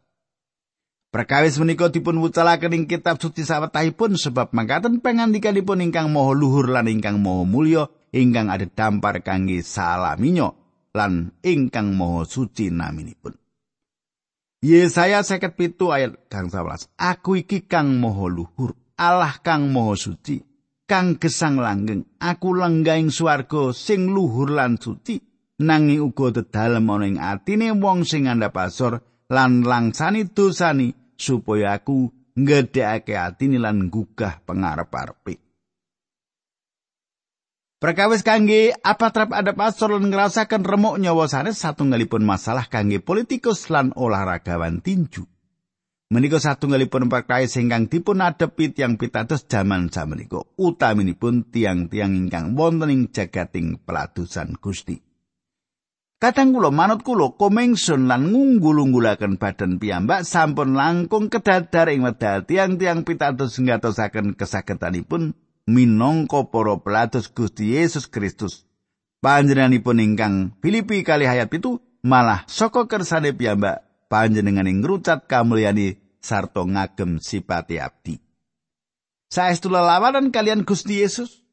Perkawis 1.11 1.59
menika 1.61 1.91
dipun 1.93 2.17
wucalaken 2.23 2.73
ing 2.73 2.83
kitab 2.89 3.21
suci 3.21 3.45
sawetahipun 3.45 4.17
sebab 4.17 4.49
mangkaten 4.55 5.03
pangandikanipun 5.03 5.83
ingkang 5.83 6.09
maha 6.09 6.33
luhur 6.33 6.71
lan 6.71 6.89
ingkang 6.89 7.21
maha 7.21 7.45
mulya 7.45 7.83
ingkang 8.09 8.49
ada 8.49 8.65
dampar 8.65 9.21
kangge 9.21 9.61
salaminyo 9.61 10.57
lan 10.95 11.35
ingkang 11.45 11.93
maha 11.93 12.25
suci 12.25 12.73
naminipun. 12.73 13.37
Yesaya 14.63 15.21
seket 15.27 15.59
pitu 15.59 15.91
ayat 15.91 16.17
kang 16.31 16.47
sawelas. 16.47 16.87
Aku 16.95 17.35
iki 17.35 17.67
kang 17.67 17.99
maha 17.99 18.31
luhur, 18.31 18.73
Allah 18.95 19.37
kang 19.43 19.69
maha 19.69 19.93
suci, 19.99 20.39
kang 20.87 21.17
gesang 21.19 21.59
langgeng. 21.59 22.07
Aku 22.19 22.55
lenggaing 22.55 23.09
swarga 23.09 23.71
sing 23.71 24.11
luhur 24.11 24.51
lan 24.51 24.79
suci, 24.79 25.19
nanging 25.63 26.03
uga 26.03 26.41
dedalem 26.41 26.89
ana 26.91 27.05
ing 27.07 27.17
atine 27.19 27.71
wong 27.75 28.03
sing 28.07 28.27
ngandhap 28.27 28.55
asor 28.59 29.01
lan 29.31 29.63
langsani 29.63 30.27
dosani 30.29 30.93
supaya 31.17 31.79
aku 31.79 32.11
ngedekake 32.37 33.15
atine 33.15 33.57
lan 33.61 33.87
gugah 33.89 34.41
pangarep-arepe. 34.43 35.39
Perkawis 37.83 38.23
kangge 38.23 38.71
apa 38.79 39.11
trap 39.11 39.35
ada 39.35 39.51
pasor 39.51 39.99
lan 39.99 40.07
ngrasaken 40.07 40.63
remuk 40.63 40.95
nyawa 41.03 41.27
sanes 41.27 41.59
satunggalipun 41.59 42.23
masalah 42.23 42.71
kangge 42.71 43.03
politikus 43.03 43.67
lan 43.67 43.91
olahragawan 43.91 44.79
tinju. 44.79 45.32
Menika 46.13 46.37
satunggalipun 46.37 47.09
perkawis 47.09 47.57
ingkang 47.57 47.89
dipun 47.89 48.21
adepi 48.21 48.69
tiang 48.69 49.01
pitados 49.01 49.49
jaman 49.49 49.89
samenika 49.89 50.45
utaminipun 50.61 51.49
tiang-tiang 51.49 52.13
ingkang 52.13 52.53
wonten 52.53 52.93
ing 52.93 53.01
jagating 53.09 53.81
peladusan 53.81 54.53
Gusti. 54.61 55.01
Kadang 56.21 56.53
kula 56.53 56.69
manut 56.69 57.01
kula 57.01 57.33
komengsun 57.33 58.05
lan 58.05 58.29
ngunggul-unggulaken 58.29 59.41
badan 59.41 59.81
piyambak 59.81 60.21
sampun 60.21 60.77
langkung 60.77 61.33
kedadar 61.33 61.89
ing 61.89 62.05
wedal 62.05 62.45
tiang-tiang 62.45 63.01
pitados 63.09 63.57
ngatosaken 63.57 64.37
kesagetanipun 64.37 65.33
minangka 65.65 66.45
para 66.45 66.77
pelados 66.77 67.25
Gusti 67.25 67.73
Yesus 67.73 68.05
Kristus. 68.05 68.69
Panjenenganipun 69.17 69.97
ingkang 69.97 70.53
Filipi 70.61 71.01
kali 71.01 71.25
hayat 71.25 71.49
itu 71.57 71.81
malah 72.05 72.45
saka 72.45 72.85
kersane 72.85 73.33
piyambak 73.33 73.81
panjenengan 74.13 74.69
ing 74.69 74.85
ngrucat 74.85 75.25
kamulyani 75.25 76.02
sarta 76.23 76.63
ngagem 76.63 77.19
sipati 77.19 77.83
abdi. 77.83 78.15
Saestu 79.27 79.67
lelawanan 79.67 80.31
kalian 80.31 80.63
Gusti 80.63 81.03
Yesus. 81.03 81.43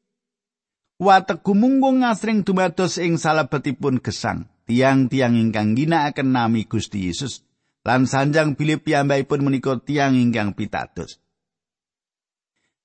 Watek 1.01 1.43
gumunggung 1.43 2.05
ngasring 2.05 2.47
dumados 2.47 2.95
ing 3.01 3.19
salebetipun 3.19 3.99
gesang. 3.99 4.51
tiang-tiang 4.71 5.35
ingkang 5.35 5.75
ginakaken 5.75 6.31
nami 6.31 6.63
Gusti 6.63 7.11
Yesus 7.11 7.43
lan 7.83 8.07
sanjang 8.07 8.55
bilih 8.55 8.79
piyambakipun 8.79 9.43
menika 9.43 9.75
tiang 9.83 10.15
ingkang 10.15 10.55
pitados. 10.55 11.19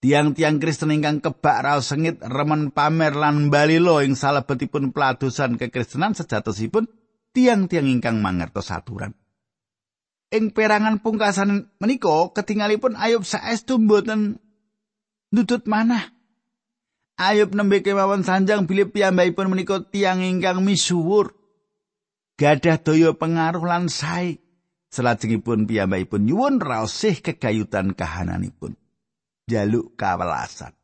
Tiang-tiang 0.02 0.58
Kristen 0.58 0.90
ingkang 0.90 1.22
kebak 1.22 1.62
raos 1.62 1.94
sengit 1.94 2.18
remen 2.26 2.74
pamer 2.74 3.14
lan 3.14 3.54
balilo 3.54 4.02
ing 4.02 4.18
salebetipun 4.18 4.90
peladosan 4.90 5.56
kekristenan 5.56 6.18
sejatosipun 6.18 6.90
tiang-tiang 7.30 7.86
ingkang 7.86 8.18
mangertos 8.18 8.74
aturan. 8.74 9.14
Ing 10.34 10.50
perangan 10.50 10.98
pungkasan 10.98 11.70
menika 11.78 12.34
ketingalipun 12.34 12.98
Ayub 12.98 13.22
saestu 13.22 13.78
mboten 13.78 14.42
nutut 15.30 15.64
manah. 15.70 16.10
Ayub 17.16 17.54
nembe 17.54 17.80
kemawon 17.80 18.26
sanjang 18.26 18.66
bilih 18.66 18.90
piyambakipun 18.92 19.54
menika 19.54 19.80
tiang 19.86 20.20
ingkang 20.20 20.60
misuwur 20.60 21.32
gadah 22.36 22.82
daya 22.82 23.14
pengaruh 23.14 23.64
lan 23.64 23.86
sae. 23.86 24.42
Selajengipun 24.90 25.70
piyambakipun 25.70 26.26
nyuwun 26.26 26.58
raosih 26.58 27.22
kegayutan 27.22 27.94
kahananipun. 27.94 28.76
jaluk 29.46 29.94
kawelasan. 29.94 30.74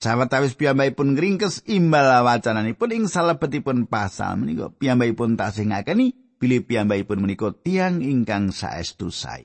Sawetawis 0.00 0.56
piyambakipun 0.56 1.12
ngringkes 1.12 1.68
imbal 1.68 2.24
wacananipun 2.24 2.88
ing 2.96 3.04
salebetipun 3.04 3.84
pasal 3.84 4.40
menika 4.40 4.72
piyambakipun 4.72 5.36
tasih 5.36 5.68
ngakeni 5.68 6.16
bilih 6.40 6.64
piyambakipun 6.64 7.20
menika 7.20 7.52
tiang 7.52 8.00
ingkang 8.00 8.48
saestu 8.50 9.12
sae. 9.12 9.44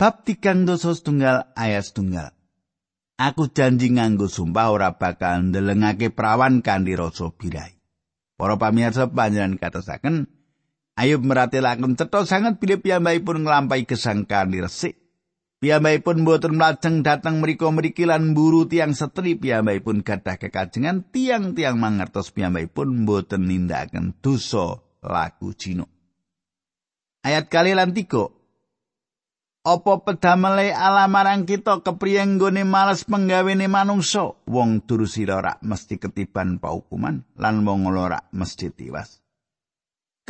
Bab 0.00 0.24
tigang 0.24 0.64
dosa 0.64 0.96
setunggal 0.96 1.52
ayat 1.52 1.92
setunggal. 1.92 2.32
Aku 3.20 3.52
janji 3.52 3.92
nganggo 3.92 4.32
sumpah 4.32 4.72
ora 4.72 4.96
bakal 4.96 5.52
ndelengake 5.52 6.08
prawan 6.08 6.64
kanthi 6.64 6.96
rasa 6.96 7.28
birai. 7.28 7.76
Para 8.40 8.56
pamirsa 8.56 9.12
panjenengan 9.12 9.60
katosaken 9.60 10.40
Ayub 11.00 11.24
meratelaken 11.24 11.96
cetha 11.96 12.28
sanget 12.28 12.60
bilih 12.60 12.84
piyambakipun 12.84 13.48
nglampahi 13.48 13.88
gesang 13.88 14.28
kanthi 14.28 14.60
resik 14.60 14.99
Piyambakipun 15.60 16.24
mboten 16.24 16.56
mlajeng 16.56 17.04
dhateng 17.04 17.44
mriku-mriki 17.44 18.08
lan 18.08 18.32
mburu 18.32 18.64
tiang 18.64 18.96
setri 18.96 19.36
piyambakipun 19.36 20.00
gadah 20.00 20.40
kekajengan 20.40 21.04
tiang-tiang 21.12 21.76
mangertos 21.76 22.32
piyambakipun 22.32 23.04
mboten 23.04 23.44
nindakaken 23.44 24.16
dosa 24.24 24.80
lagu 25.04 25.52
jino. 25.52 25.84
Ayat 27.20 27.52
kali 27.52 27.76
lan 27.76 27.92
tiga. 27.92 28.32
Apa 29.60 30.00
pedamele 30.00 30.72
alamarang 30.72 31.44
kita 31.44 31.84
kepriye 31.84 32.24
nggone 32.24 32.64
males 32.64 33.04
penggawene 33.04 33.68
manungsa 33.68 34.32
wong 34.48 34.88
durusira 34.88 35.44
rak 35.44 35.60
mesti 35.60 36.00
ketiban 36.00 36.56
paukuman 36.56 37.28
lan 37.36 37.68
wong 37.68 37.84
ora 37.84 38.24
mesti 38.32 38.72
tiwas. 38.72 39.20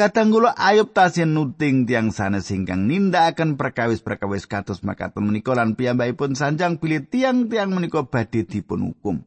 Kadang 0.00 0.33
kula 0.33 0.57
ayub 0.57 0.97
tasih 0.97 1.28
nuting 1.28 1.85
tiang 1.85 2.09
sana 2.09 2.40
singkang 2.40 2.88
nindakaken 2.88 3.61
perkawis-perkawis 3.61 4.49
kados 4.49 4.80
makaten 4.80 5.28
menika 5.28 5.52
lan 5.52 5.76
piyambakipun 5.76 6.33
sanjang 6.33 6.80
pilih 6.80 7.04
tiang-tiang 7.04 7.69
menika 7.69 8.09
badhe 8.09 8.49
dipun 8.49 8.80
hukum. 8.80 9.21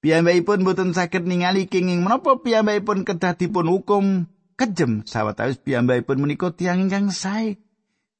Piyambakipun 0.00 0.64
boten 0.64 0.96
saged 0.96 1.28
ningali 1.28 1.68
kenging 1.68 2.00
menapa 2.00 2.40
piyambakipun 2.40 3.04
kedah 3.04 3.36
dipun 3.36 3.68
hukum 3.68 4.04
kejem 4.56 5.04
sawetawis 5.04 5.60
piyambakipun 5.60 6.16
menika 6.16 6.48
tiang 6.48 6.88
ingkang 6.88 7.12
sae. 7.12 7.60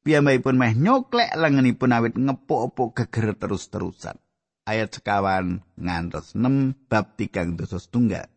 Piyambakipun 0.04 0.60
meh 0.60 0.76
nyoklek 0.76 1.32
lengenipun 1.32 1.96
awit 1.96 2.12
ngepok-epok 2.12 2.92
geger 2.92 3.32
terus-terusan. 3.40 4.20
Ayat 4.68 4.92
sekawan 4.92 5.64
ngantos 5.80 6.36
6 6.36 6.76
bab 6.92 7.16
tigang 7.16 7.56
dosa 7.56 7.80
setunggal. 7.80 8.28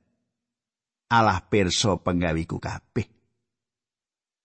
Allah 1.12 1.44
pirsa 1.44 2.00
penggawiku 2.00 2.56
kabeh. 2.64 3.12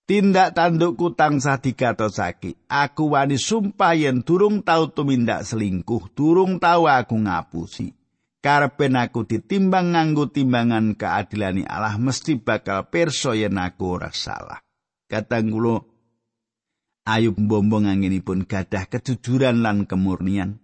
Tindak 0.07 0.55
tandukku 0.55 1.15
tansah 1.15 1.63
digatosake. 1.63 2.59
Aku 2.67 3.15
wani 3.15 3.39
sumpah 3.39 3.95
yen 3.95 4.23
durung 4.23 4.63
tau 4.63 4.91
tumindak 4.91 5.47
selingkuh, 5.47 6.11
durung 6.15 6.59
tau 6.59 6.91
aku 6.91 7.15
ngapusi. 7.23 7.95
Karepen 8.39 8.95
aku 8.95 9.27
ditimbang 9.27 9.95
nganggo 9.95 10.31
timbangan 10.31 10.95
keadilani 10.95 11.67
Allah 11.67 11.99
mesti 11.99 12.39
bakal 12.39 12.87
pirsa 12.87 13.35
yen 13.35 13.59
aku 13.59 13.99
ora 13.99 14.15
salah. 14.15 14.63
Kadang 15.11 15.51
kula 15.51 15.83
Ayub 17.07 17.39
mbombong 17.39 17.87
anginipun 17.87 18.51
gadah 18.51 18.91
kejujuran 18.91 19.63
lan 19.63 19.87
kemurnian. 19.87 20.59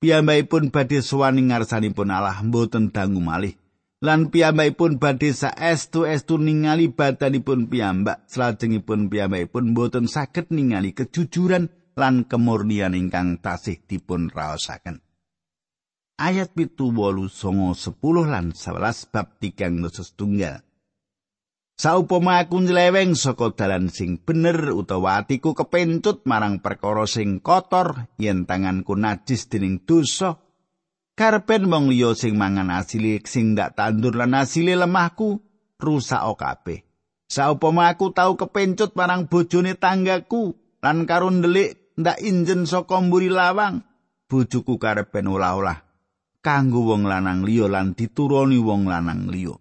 Piyambakipun 0.00 0.72
badhe 0.72 1.04
sowani 1.04 1.52
ngarsanipun 1.52 2.08
Allah 2.08 2.40
mboten 2.40 2.88
dangu 2.92 3.20
malih. 3.20 3.61
Lan 4.02 4.34
piyambakipun 4.34 4.98
badhe 4.98 5.30
saestu-estu 5.30 6.36
ningali 6.42 6.90
badanipun 6.90 7.70
piyambak. 7.70 8.26
Salajengipun 8.26 9.06
piyambakipun 9.06 9.72
boten 9.72 10.10
saged 10.10 10.50
ningali 10.50 10.90
kejujuran 10.92 11.70
lan 11.94 12.26
kemurnian 12.26 12.98
ingkang 12.98 13.38
tasih 13.38 13.78
dipun 13.86 14.28
raosaken 14.28 15.00
ayat 16.22 16.54
pitu 16.54 16.94
wolu 16.94 17.26
songo 17.26 17.74
sepuluh 17.74 18.30
lan 18.30 18.54
sebelas 18.54 19.10
bab 19.10 19.42
tigang 19.42 19.82
nusus 19.82 20.14
tunggal. 20.14 20.62
Saupama 21.74 22.38
aku 22.38 22.62
nyleweng 22.62 23.18
saka 23.18 23.50
dalan 23.58 23.90
sing 23.90 24.22
bener 24.22 24.70
utawa 24.70 25.18
atiku 25.18 25.50
kepencut 25.50 26.22
marang 26.30 26.62
perkara 26.62 27.10
sing 27.10 27.42
kotor 27.42 28.06
yen 28.22 28.46
tanganku 28.46 28.94
najis 28.94 29.50
dening 29.50 29.82
dosa 29.82 30.38
Karpen 31.12 31.68
wong 31.68 31.92
liya 31.92 32.16
sing 32.16 32.40
mangan 32.40 32.72
asile 32.72 33.20
sing 33.28 33.52
ndak 33.52 33.76
tandur 33.76 34.16
lan 34.16 34.32
asile 34.32 34.72
lemahku 34.72 35.44
rusak 35.76 36.24
kabeh. 36.40 36.88
Saupama 37.28 37.92
aku 37.92 38.12
tau 38.12 38.36
kepencut 38.36 38.96
marang 38.96 39.28
bojone 39.28 39.76
tanggaku 39.76 40.56
lan 40.80 41.04
karo 41.04 41.28
ndelik 41.28 41.96
ndak 42.00 42.20
injen 42.24 42.64
saka 42.64 43.00
mburi 43.00 43.28
lawang, 43.28 43.84
bojoku 44.28 44.80
karepen 44.80 45.28
olah-olah 45.28 45.84
kanggo 46.42 46.90
wong 46.92 47.06
lanang 47.06 47.46
liya 47.46 47.70
lan 47.70 47.94
dituruni 47.94 48.58
wong 48.58 48.90
lanang 48.90 49.30
liya. 49.30 49.56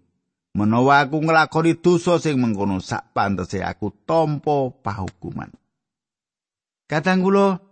Menawa 0.52 1.08
aku 1.08 1.24
nglakoni 1.24 1.80
dosa 1.80 2.20
sing 2.20 2.36
mengkono 2.36 2.84
sak 2.84 3.16
pantese 3.16 3.64
aku 3.64 4.04
tampa 4.04 4.68
pahukuman. 4.84 5.48
Kadang 6.92 7.24
kula 7.24 7.71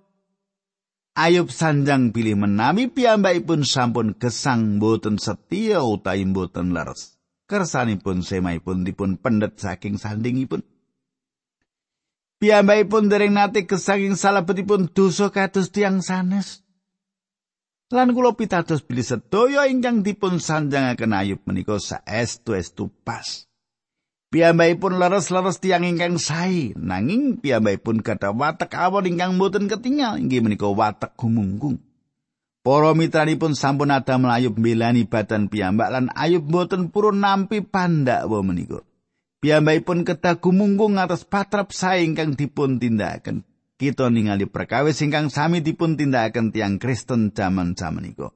Ayub 1.19 1.51
sanjang 1.51 2.15
pilih 2.15 2.39
menami 2.39 2.87
piyambakipun 2.87 3.67
sampun 3.67 4.15
gesang 4.15 4.79
boten 4.79 5.19
setia 5.19 5.83
utawi 5.83 6.23
boten 6.31 6.71
leres. 6.71 7.19
Kersanipun 7.43 8.23
semaipun 8.23 8.87
dipun 8.87 9.19
pendet 9.19 9.59
saking 9.59 9.99
sandingipun. 9.99 10.63
Piyambakipun 12.39 13.11
dereng 13.11 13.35
nate 13.35 13.67
gesanging 13.67 14.15
salebetipun 14.15 14.95
dosa 14.95 15.27
kados 15.27 15.75
tiang 15.75 15.99
sanes. 15.99 16.63
Lan 17.91 18.15
kula 18.15 18.39
pitados 18.39 18.79
bilih 18.79 19.03
sedaya 19.03 19.67
ingkang 19.67 20.07
dipun 20.07 20.39
sanjangaken 20.39 21.11
Ayub 21.11 21.43
menika 21.43 21.83
saestu-estu 21.83 22.87
pas. 23.03 23.48
Piyambakipun 24.29 25.01
leres-leres 25.01 25.57
tiang 25.57 25.81
ingkang 25.81 26.21
sae, 26.21 26.77
nanging 26.77 27.41
piyambakipun 27.41 28.05
kata 28.05 28.29
watek 28.29 28.77
awon 28.77 29.09
ingkang 29.09 29.41
boten 29.41 29.65
ketinggal 29.65 30.21
inggih 30.21 30.45
menika 30.45 30.69
watek 30.69 31.17
gumunggung. 31.17 31.81
Para 32.61 32.93
mitranipun 32.93 33.57
sampun 33.57 33.89
ada 33.89 34.21
melayu 34.21 34.53
mbelani 34.53 35.09
badan 35.09 35.49
piyambak 35.49 35.89
lan 35.89 36.13
ayub 36.13 36.45
boten 36.45 36.93
purun 36.93 37.25
nampi 37.25 37.65
pandak 37.65 38.29
wa 38.29 38.45
menika. 38.45 38.85
Piyambakipun 39.41 40.05
kedah 40.05 40.37
gumunggung 40.37 41.01
atas 41.01 41.25
patrap 41.25 41.73
sae 41.73 42.05
ingkang 42.05 42.37
dipun 42.37 42.77
tindakaken. 42.77 43.41
Kita 43.81 44.13
ningali 44.13 44.45
perkawis 44.45 45.01
ingkang 45.01 45.33
sami 45.33 45.65
dipun 45.65 45.97
tindakaken 45.97 46.53
tiang 46.53 46.77
Kristen 46.77 47.33
jaman-jaman 47.33 48.13
iku. 48.13 48.29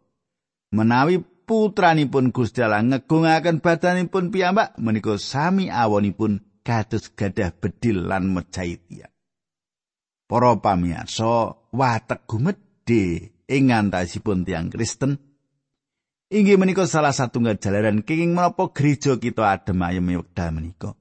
Menawi 0.73 1.21
putranipun 1.43 2.31
Gusti 2.31 2.63
Allah 2.63 2.81
ngegungaken 2.81 3.59
badanipun 3.59 4.31
piyambak 4.31 4.79
menika 4.79 5.19
sami 5.19 5.67
awonipun 5.67 6.41
kados 6.63 7.11
gadah 7.11 7.51
bedil 7.53 8.07
lan 8.07 8.31
mejahi 8.31 8.79
tiyang. 8.79 9.11
Para 10.25 10.55
pamirsa, 10.57 11.59
watek 11.75 12.25
gumedhe 12.25 13.35
ing 13.45 13.69
antasipun 13.69 14.47
tiang 14.47 14.71
Kristen 14.71 15.19
inggih 16.33 16.57
menika 16.57 16.89
salah 16.89 17.13
satunggal 17.13 17.61
jalaran 17.61 18.01
kenging 18.01 18.33
menapa 18.33 18.71
gereja 18.73 19.21
kita 19.21 19.53
adem 19.53 19.83
ayem 19.85 20.09
wekdal 20.17 20.49
menika. 20.55 20.97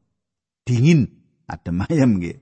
Dingin 0.69 1.09
adem 1.49 1.87
ayem 1.89 2.21
nggih. 2.21 2.39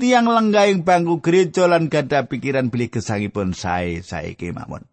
Tiang 0.00 0.26
lenggahing 0.28 0.82
bangku 0.82 1.22
gereja 1.22 1.68
lan 1.68 1.92
gadah 1.92 2.26
pikiran 2.28 2.68
bilih 2.72 2.90
gesangipun 2.90 3.54
sae 3.54 4.02
saiki 4.02 4.50
mawon. 4.52 4.89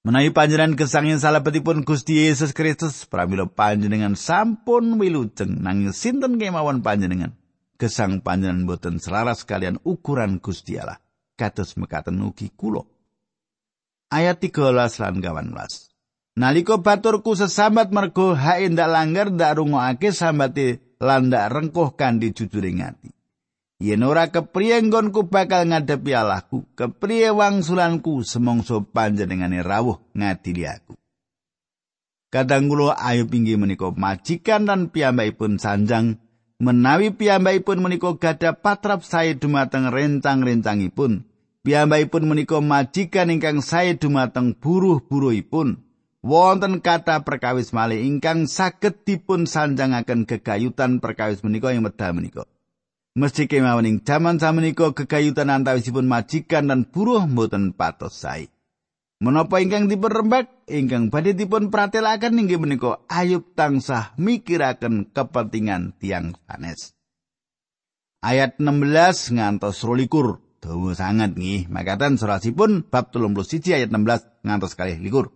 Menawi 0.00 0.32
panjenengan 0.32 0.80
kesangin 0.80 1.20
salebetipun 1.20 1.84
Gusti 1.84 2.24
Yesus 2.24 2.56
Kristus, 2.56 3.04
pramila 3.04 3.44
panjenengan 3.44 4.16
sampun 4.16 4.96
wilujeng 4.96 5.60
nanging 5.60 5.92
sinten 5.92 6.40
kemawon 6.40 6.80
panjenengan. 6.80 7.36
Gesang 7.76 8.24
panjenengan 8.24 8.64
boten 8.64 8.96
selaras 8.96 9.44
kalian 9.44 9.76
ukuran 9.84 10.40
Gusti 10.40 10.80
Allah. 10.80 11.04
Kados 11.36 11.76
mekaten 11.76 12.16
ugi 12.24 12.48
kula. 12.48 12.88
Ayat 14.08 14.40
13 14.40 14.72
lan 15.04 15.20
18. 15.20 15.92
Naliko 16.40 16.80
baturku 16.80 17.36
sesambat 17.36 17.92
mergo 17.92 18.32
hae 18.32 18.72
ndak 18.72 18.88
langgar 18.88 19.28
ndak 19.28 19.60
rungokake 19.60 20.16
sambate 20.16 20.96
lan 20.96 21.28
ndak 21.28 21.52
rengkuh 21.52 21.92
kandi 21.92 22.32
jujuring 22.32 22.80
ati. 22.80 23.12
Yen 23.80 24.04
ora 24.04 24.28
kepriye 24.28 24.76
nggonku 24.84 25.32
bakal 25.32 25.64
ngadepi 25.72 26.12
Allahku, 26.12 26.68
kepriye 26.76 27.32
wangsulanku 27.32 28.20
semongso 28.28 28.84
panjenengane 28.84 29.64
rawuh 29.64 29.96
ngadili 30.12 30.68
aku. 30.68 31.00
Kadang 32.28 32.68
kula 32.68 32.92
Ayub 33.00 33.32
inggih 33.32 33.56
menika 33.56 33.88
majikan 33.88 34.68
lan 34.68 34.92
piyambakipun 34.92 35.56
sanjang 35.56 36.20
menawi 36.60 37.10
piyambakipun 37.16 37.80
menika 37.80 38.20
gadah 38.20 38.60
patrap 38.60 39.00
sae 39.00 39.32
dumateng 39.40 39.88
rencang-rencangipun. 39.88 41.24
Piyambakipun 41.64 42.28
menika 42.28 42.60
majikan 42.60 43.32
ingkang 43.32 43.64
sae 43.64 43.96
dumateng 43.96 44.60
buruh-buruhipun. 44.60 45.80
Wonten 46.20 46.84
kata 46.84 47.24
perkawis 47.24 47.72
malih 47.72 48.04
ingkang 48.04 48.44
saged 48.44 49.08
dipun 49.08 49.48
sanjangaken 49.48 50.28
gegayutan 50.28 51.00
perkawis 51.00 51.40
menika 51.40 51.72
ing 51.72 51.80
medal 51.80 52.12
menika. 52.12 52.44
Mesti 53.10 53.50
kemawon 53.50 53.90
ing 53.90 53.96
jaman 54.06 54.38
samenika 54.38 54.94
gegayutan 54.94 55.50
antawisipun 55.50 56.06
majikan 56.06 56.70
lan 56.70 56.86
buruh 56.86 57.26
mboten 57.26 57.74
patos 57.74 58.22
sae. 58.22 58.46
Menapa 59.18 59.58
ingkang 59.58 59.90
dipun 59.90 60.14
rembak 60.14 60.46
ingkang 60.70 61.10
badhe 61.10 61.34
dipun 61.34 61.74
pratelaken 61.74 62.38
inggih 62.38 62.62
menika 62.62 63.02
Ayub 63.10 63.50
tansah 63.58 64.14
mikiraken 64.14 65.10
kepentingan 65.10 65.98
tiang 65.98 66.38
sanes. 66.46 66.94
Ayat 68.22 68.62
16 68.62 69.36
ngantos 69.36 69.82
22 69.82 70.62
dawa 70.62 70.90
sangat 70.94 71.34
nggih. 71.34 71.66
Makaten 71.66 72.14
surasipun 72.14 72.86
bab 72.86 73.10
31 73.10 73.74
ayat 73.74 73.90
16 73.90 74.46
ngantos 74.46 74.72
kalih 74.78 75.02
likur. 75.02 75.34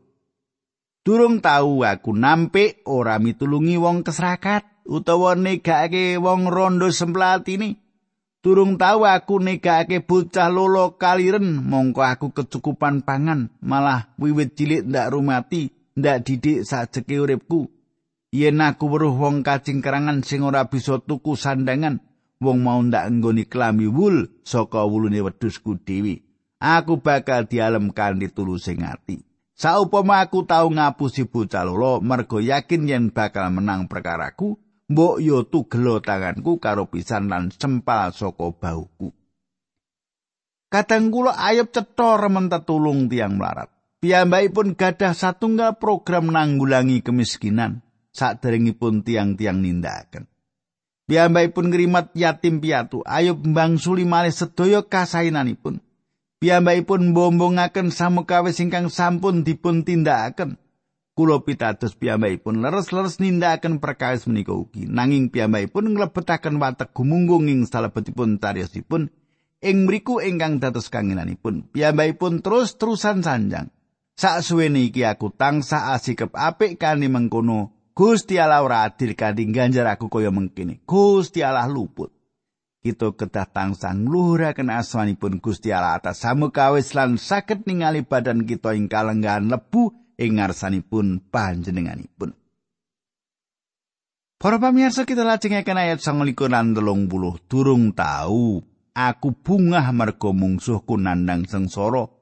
Durung 1.05 1.45
tahu 1.45 1.85
aku 1.85 2.17
nampik 2.17 2.81
ora 2.89 3.21
mitulungi 3.21 3.77
wong 3.77 4.09
keserakat 4.09 4.65
utawa 4.89 5.37
negake 5.37 6.17
wong 6.17 6.49
rondo 6.49 6.89
semplatine. 6.89 7.77
Durung 8.41 8.81
tahu 8.81 9.05
aku 9.05 9.37
negake 9.37 10.01
bocah 10.01 10.49
lolo 10.49 10.97
kaliren 10.97 11.61
mongko 11.61 12.01
aku 12.01 12.33
kecukupan 12.33 13.05
pangan 13.05 13.53
malah 13.61 14.17
wiwit 14.17 14.57
cilik 14.57 14.89
ndak 14.89 15.13
rumati 15.13 15.77
ndak 15.93 16.25
didik 16.25 16.65
sajeke 16.65 17.21
uripku. 17.21 17.69
Yen 18.33 18.65
aku 18.65 18.89
weruh 18.89 19.13
wong 19.13 19.45
kacing 19.45 19.85
kerangan 19.85 20.25
sing 20.25 20.41
ora 20.41 20.73
bisa 20.73 21.05
tuku 21.05 21.37
sandangan 21.37 22.01
wong 22.41 22.65
mau 22.65 22.81
ndak 22.81 23.13
nggoni 23.13 23.45
klambi 23.45 23.93
wul 23.93 24.33
saka 24.41 24.89
wulune 24.89 25.21
wedhusku 25.21 25.77
dhewe. 25.85 26.25
Aku 26.65 26.97
bakal 27.05 27.45
dialem 27.45 27.93
kanthi 27.93 28.33
tulusing 28.33 28.89
ati. 28.89 29.34
Saupama 29.55 30.19
aku 30.19 30.43
tau 30.43 30.67
ngapusi 30.67 31.31
bocah 31.31 31.63
lolo 31.63 32.03
mergo 32.03 32.43
yakin 32.43 32.91
yen 32.91 33.05
bakal 33.15 33.55
menang 33.55 33.87
perkaraku, 33.87 34.59
mbok 34.91 35.23
yo 35.23 35.47
tugelo 35.47 36.03
tanganku 36.03 36.59
karo 36.59 36.91
pisan 36.91 37.31
lan 37.31 37.55
sempal 37.55 38.11
saka 38.11 38.51
bauku. 38.51 39.15
Kadang 40.75 41.15
kula 41.15 41.39
ayub 41.39 41.71
cetha 41.71 42.19
remen 42.19 42.51
tetulung 42.51 43.07
tiang 43.07 43.39
melarat. 43.39 43.71
Piyambakipun 44.03 44.75
gadah 44.75 45.15
satunggal 45.15 45.79
program 45.79 46.35
nanggulangi 46.35 47.01
kemiskinan 47.01 47.81
saderengipun 48.11 49.07
tiang-tiang 49.07 49.63
nindakaken. 49.63 50.27
Piyambakipun 51.07 51.71
ngrimat 51.71 52.11
yatim 52.19 52.59
piatu, 52.59 53.07
ayub 53.07 53.39
mbangsuli 53.47 54.03
malih 54.03 54.35
sedaya 54.35 54.83
kasainanipun. 54.83 55.79
Piyambakipun 56.45 57.17
mbombongaken 57.17 57.89
samukawis 57.89 58.61
ingkang 58.61 58.93
sampun 58.93 59.49
dipun 59.49 59.81
tindakaken. 59.81 60.61
Kulo 61.17 61.41
pitados 61.41 61.97
piyambakipun 61.97 62.61
leres-leres 62.61 63.17
nindakaken 63.17 63.81
perkawis 63.81 64.29
menika 64.29 64.53
ugi. 64.53 64.85
Nanging 64.85 65.33
piyambakipun 65.33 65.97
nglebetaken 65.97 66.61
watek 66.61 66.93
gumunggung 66.93 67.49
ing 67.49 67.65
salebetipun 67.65 68.37
cariyosipun 68.37 69.09
ing 69.65 69.89
mriku 69.89 70.21
ingkang 70.21 70.61
dados 70.61 70.93
kangenanipun. 70.93 71.65
Piyambakipun 71.73 72.45
terus-terusan 72.45 73.25
sanjang. 73.25 73.73
Sak 74.13 74.45
suwene 74.45 74.85
iki 74.85 75.01
aku 75.09 75.33
tansah 75.33 75.97
asikep 75.97 76.29
apik 76.37 76.77
kani 76.77 77.09
mengkono. 77.09 77.73
Gusti 77.97 78.37
Allah 78.37 78.61
ora 78.61 78.85
adil 78.85 79.17
kanthi 79.17 79.49
ganjar 79.49 79.89
aku 79.89 80.13
kaya 80.13 80.29
mengkene. 80.29 80.85
Gusti 80.85 81.41
Allah 81.41 81.73
luput. 81.73 82.13
Kita 82.85 83.17
kedah 83.17 83.49
tansah 83.49 83.97
ngluhuraken 83.97 84.69
asmanipun 84.69 85.41
Gusti 85.41 85.73
Allah 85.73 85.97
atas 85.97 86.21
samukawis 86.21 86.93
lan 86.93 87.17
saged 87.17 87.65
ningali 87.65 88.05
badan 88.05 88.45
kita 88.45 88.77
ing 88.77 88.93
kalenggahan 88.93 89.49
lebu 89.49 89.97
ing 90.21 90.37
ngarsanipun 90.37 91.25
panjenenganipun. 91.33 92.37
Para 94.37 94.61
pamirsa 94.61 95.09
kita 95.09 95.25
lajengaken 95.25 95.81
ayat 95.81 96.05
29 96.05 96.37
lan 96.53 96.77
30 96.77 97.49
durung 97.49 97.97
tahu 97.97 98.61
aku 98.93 99.29
bungah 99.33 99.89
mergo 99.97 100.37
mungsuhku 100.37 101.01
nandang 101.01 101.49
sengsara. 101.49 102.13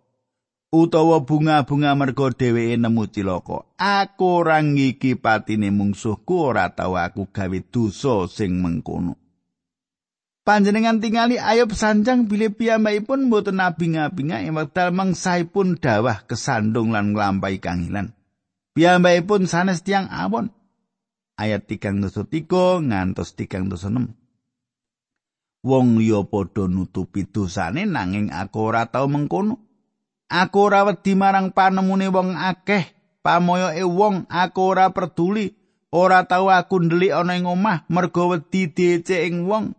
Utawa 0.73 1.21
bunga-bunga 1.21 1.93
mergo 1.99 2.33
dheweke 2.33 2.81
nemu 2.81 3.05
cilaka. 3.11 3.69
Aku 3.77 4.41
ora 4.41 4.63
ngiki 4.63 5.21
patine 5.21 5.69
mungsuhku 5.69 6.33
ora 6.33 6.71
tau 6.73 6.97
aku 6.97 7.29
gawe 7.29 7.59
dosa 7.69 8.25
sing 8.31 8.63
mengkono 8.63 9.22
Panjenengan 10.43 10.99
tingali 10.99 11.39
ayub 11.39 11.71
sanjang 11.71 12.27
bilih 12.27 12.51
piyambakipun 12.59 13.31
mboten 13.31 13.63
abing-abinga 13.63 14.43
ing 14.43 14.59
wekdal 14.59 14.91
mangsaipun 14.91 15.79
dawah 15.79 16.27
kesandung 16.27 16.91
lan 16.91 17.15
nglampahi 17.15 17.63
kangilan. 17.63 18.11
Piyambakipun 18.75 19.47
sanes 19.47 19.87
tiang 19.87 20.11
awon. 20.11 20.51
Ayat 21.39 21.71
33 21.71 22.19
ngantos 22.91 23.39
36. 23.39 24.19
Wong 25.63 25.87
liya 26.03 26.27
padha 26.27 26.67
nutupi 26.67 27.23
dosane 27.23 27.87
nanging 27.87 28.35
aku 28.35 28.59
ora 28.67 28.91
tau 28.91 29.07
mengkono. 29.07 29.63
Aku 30.27 30.67
ora 30.67 30.83
wedi 30.83 31.15
marang 31.15 31.55
panemune 31.55 32.11
wong 32.11 32.35
akeh, 32.35 32.91
pamoyoke 33.23 33.87
wong 33.87 34.27
aku 34.27 34.61
ora 34.75 34.91
peduli. 34.91 35.55
Ora 35.95 36.27
tau 36.27 36.51
aku 36.51 36.83
ndelik 36.83 37.15
ana 37.15 37.39
ing 37.39 37.47
omah 37.47 37.87
mergo 37.87 38.35
wedi 38.35 38.67
dicek 38.67 39.23
ing 39.23 39.47
wong. 39.47 39.79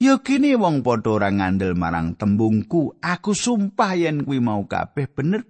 Ya 0.00 0.16
kene 0.24 0.56
wong 0.56 0.80
padha 0.80 1.12
ora 1.12 1.28
ngandel 1.28 1.76
marang 1.76 2.16
tembungku, 2.16 2.96
aku 3.04 3.36
sumpah 3.36 4.00
yen 4.00 4.24
kuwi 4.24 4.40
mau 4.40 4.64
kabeh 4.64 5.04
bener. 5.12 5.44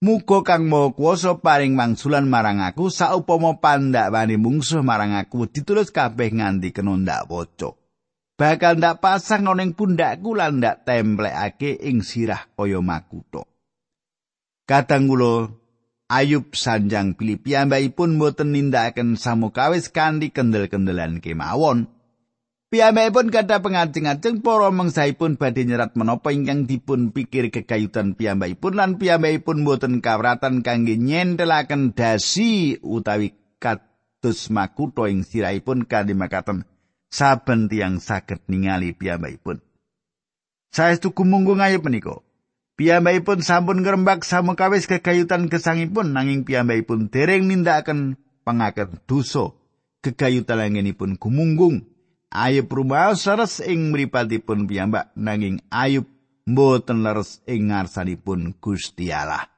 Muga 0.00 0.40
Kang 0.40 0.70
Maha 0.70 0.94
Kuwasa 0.94 1.36
paring 1.42 1.76
mangsulan 1.76 2.24
marang 2.30 2.64
aku 2.64 2.88
saupama 2.88 3.60
pandak 3.60 4.08
wani 4.08 4.40
mungsuh 4.40 4.80
marang 4.80 5.12
aku 5.12 5.50
ditulis 5.50 5.92
kabeh 5.92 6.32
nganti 6.32 6.72
kena 6.72 6.96
ndak 6.96 7.28
waca. 7.28 7.76
Bakal 8.38 8.80
ndak 8.80 9.02
pasang 9.04 9.44
ning 9.52 9.76
pundakku 9.76 10.32
lan 10.32 10.62
ndak 10.62 10.88
templekake 10.88 11.76
ing 11.82 12.00
sirah 12.00 12.48
kaya 12.56 12.80
makutha. 12.80 13.44
Kadang 14.64 15.12
kula 15.12 15.50
Ayub 16.08 16.56
sanjang 16.56 17.20
pilih 17.20 17.36
piyambakipun 17.44 18.16
mboten 18.16 18.56
nindakaken 18.56 19.20
samukawis 19.20 19.92
kanthi 19.92 20.32
kendel-kendelan 20.32 21.20
kemawon. 21.20 21.97
Piyambakipun 22.68 23.32
kata 23.32 23.64
pengajeng-ajeng 23.64 24.44
para 24.44 24.68
mengsaipun 24.68 25.40
badhe 25.40 25.64
nyerat 25.64 25.96
menapa 25.96 26.36
ingkang 26.36 26.68
dipun 26.68 27.16
pikir 27.16 27.48
kekayutan 27.48 28.12
piyambakipun 28.12 28.76
lan 28.76 29.00
piyambakipun 29.00 29.64
boten 29.64 30.04
kawratan 30.04 30.60
kangge 30.60 31.00
nyentelaken 31.00 31.96
dasi 31.96 32.76
utawi 32.84 33.32
kados 33.56 34.52
makutha 34.52 35.08
ing 35.08 35.24
sirahipun 35.24 35.88
kanthi 35.88 36.12
makaten 36.12 36.68
saben 37.08 37.72
tiyang 37.72 38.04
saged 38.04 38.44
ningali 38.52 38.92
piyambakipun. 38.92 39.64
Saestu 40.68 41.16
kumunggung 41.16 41.64
ayub 41.64 41.88
menika. 41.88 42.20
Piyambakipun 42.76 43.40
sampun 43.40 43.80
ngrembak 43.80 44.28
samukawis 44.28 44.84
kekayutan 44.84 45.48
gesangipun 45.48 46.12
nanging 46.12 46.44
piyambakipun 46.44 47.08
dereng 47.08 47.48
nindakaken 47.48 48.20
pangaken 48.44 49.00
dosa. 49.08 49.56
Kegayutan 50.04 50.60
langenipun 50.60 51.16
gumunggung 51.16 51.88
Ayub 52.28 52.68
rumaos 52.68 53.24
leres 53.24 53.64
ing 53.64 53.88
mripatipun 53.88 54.68
piyambak 54.68 55.16
nanging 55.16 55.64
Ayub 55.72 56.04
mboten 56.44 57.00
leres 57.00 57.40
ing 57.48 57.72
ngarsanipun 57.72 58.52
Gusti 58.60 59.08
Allah. 59.08 59.48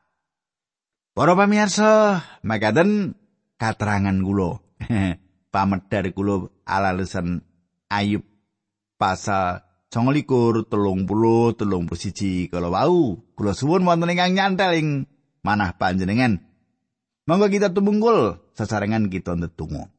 Para 1.11 1.35
pamirsa, 1.35 2.23
makaten 2.47 3.19
katerangan 3.59 4.15
kula. 4.23 4.63
Pamedar 5.55 6.07
kula 6.15 6.47
alalesan 6.63 7.43
Ayub 7.91 8.23
pasal 8.95 9.67
29 9.91 10.71
telung 10.71 11.03
puluh 11.11 11.51
telung 11.59 11.91
wau 11.91 13.19
kula 13.35 13.53
suwun 13.59 13.83
wonten 13.83 14.15
ingkang 14.15 14.39
nyantel 14.39 14.79
ing 14.79 14.89
manah 15.43 15.75
panjenengan. 15.75 16.39
Monggo 17.27 17.51
kita 17.51 17.75
tumunggul 17.75 18.39
sesarengan 18.55 19.11
kita 19.11 19.35
ndedonga. 19.35 19.91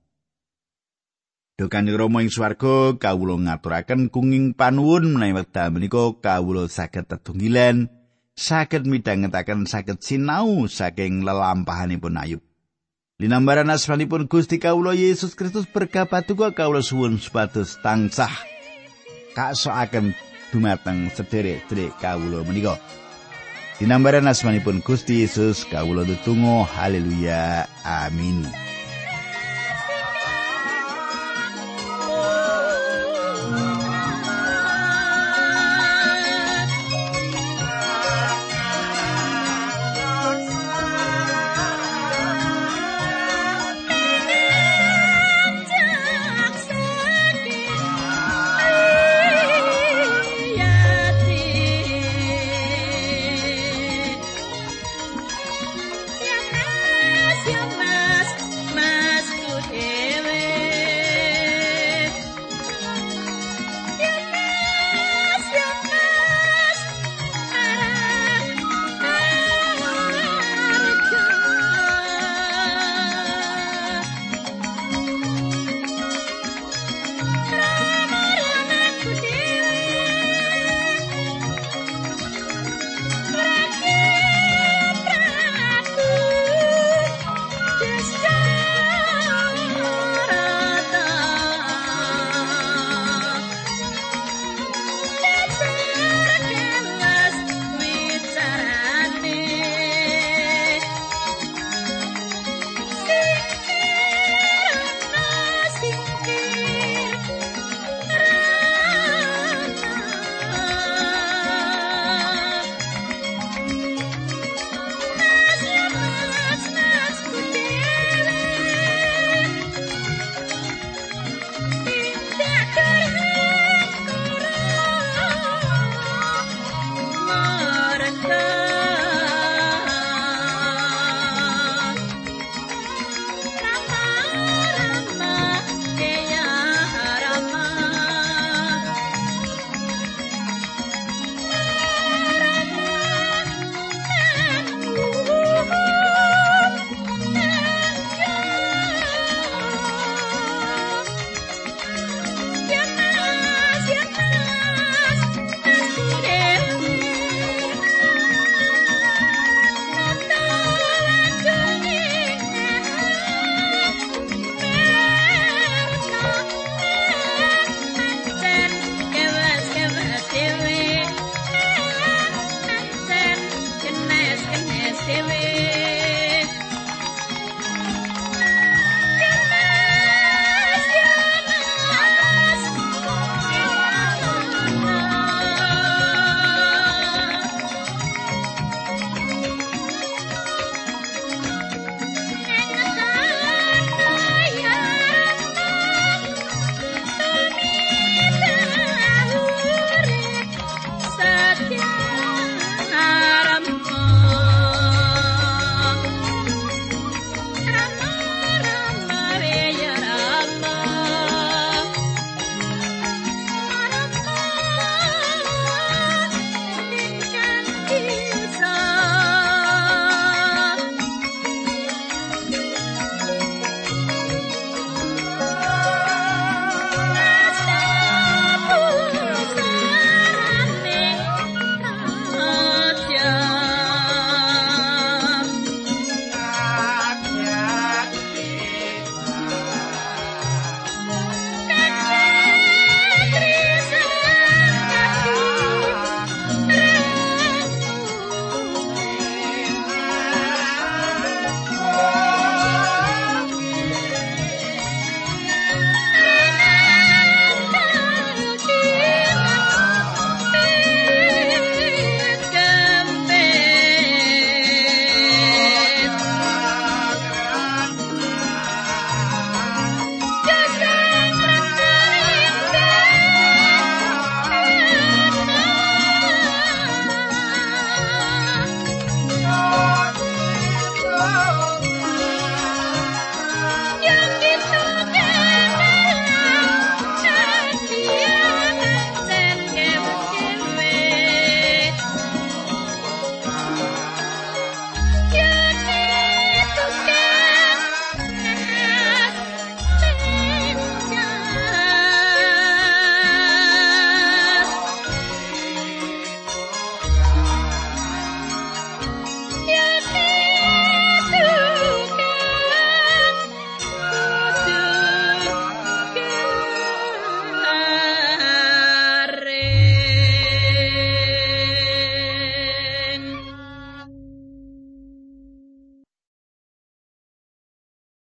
Dukani 1.60 1.92
Rama 1.94 2.24
ing 2.24 2.32
swarga 2.32 2.96
kawula 2.96 3.36
ngaturaken 3.38 4.08
kunging 4.08 4.56
panuwun 4.56 5.12
menawi 5.14 5.44
wekdal 5.44 5.70
menika 5.70 6.16
kawula 6.18 6.66
saged 6.72 7.06
tetunggilan 7.12 7.92
saged 8.34 8.88
midhangetaken 8.88 9.68
saged 9.68 10.00
sinau 10.02 10.66
saking 10.66 11.22
lelampahanipun 11.22 12.18
Ayub. 12.18 12.42
Linambaran 13.22 13.70
asmanipun 13.70 14.26
Gusti 14.26 14.58
kawula 14.58 14.98
Yesus 14.98 15.38
Kristus 15.38 15.70
berkah 15.70 16.10
patuko 16.10 16.50
kawula 16.50 16.82
suwun 16.82 17.22
supados 17.22 17.78
tansah 17.86 18.34
kasoaken 19.38 20.18
dumateng 20.50 21.14
sederek-sederek 21.14 21.94
kawula 22.02 22.42
menika. 22.42 22.82
Linambaran 23.78 24.26
asmanipun 24.26 24.82
Gusti 24.82 25.22
Yesus 25.22 25.70
kawula 25.70 26.02
tetunggo 26.10 26.66
haleluya 26.66 27.70
amin. 27.86 28.71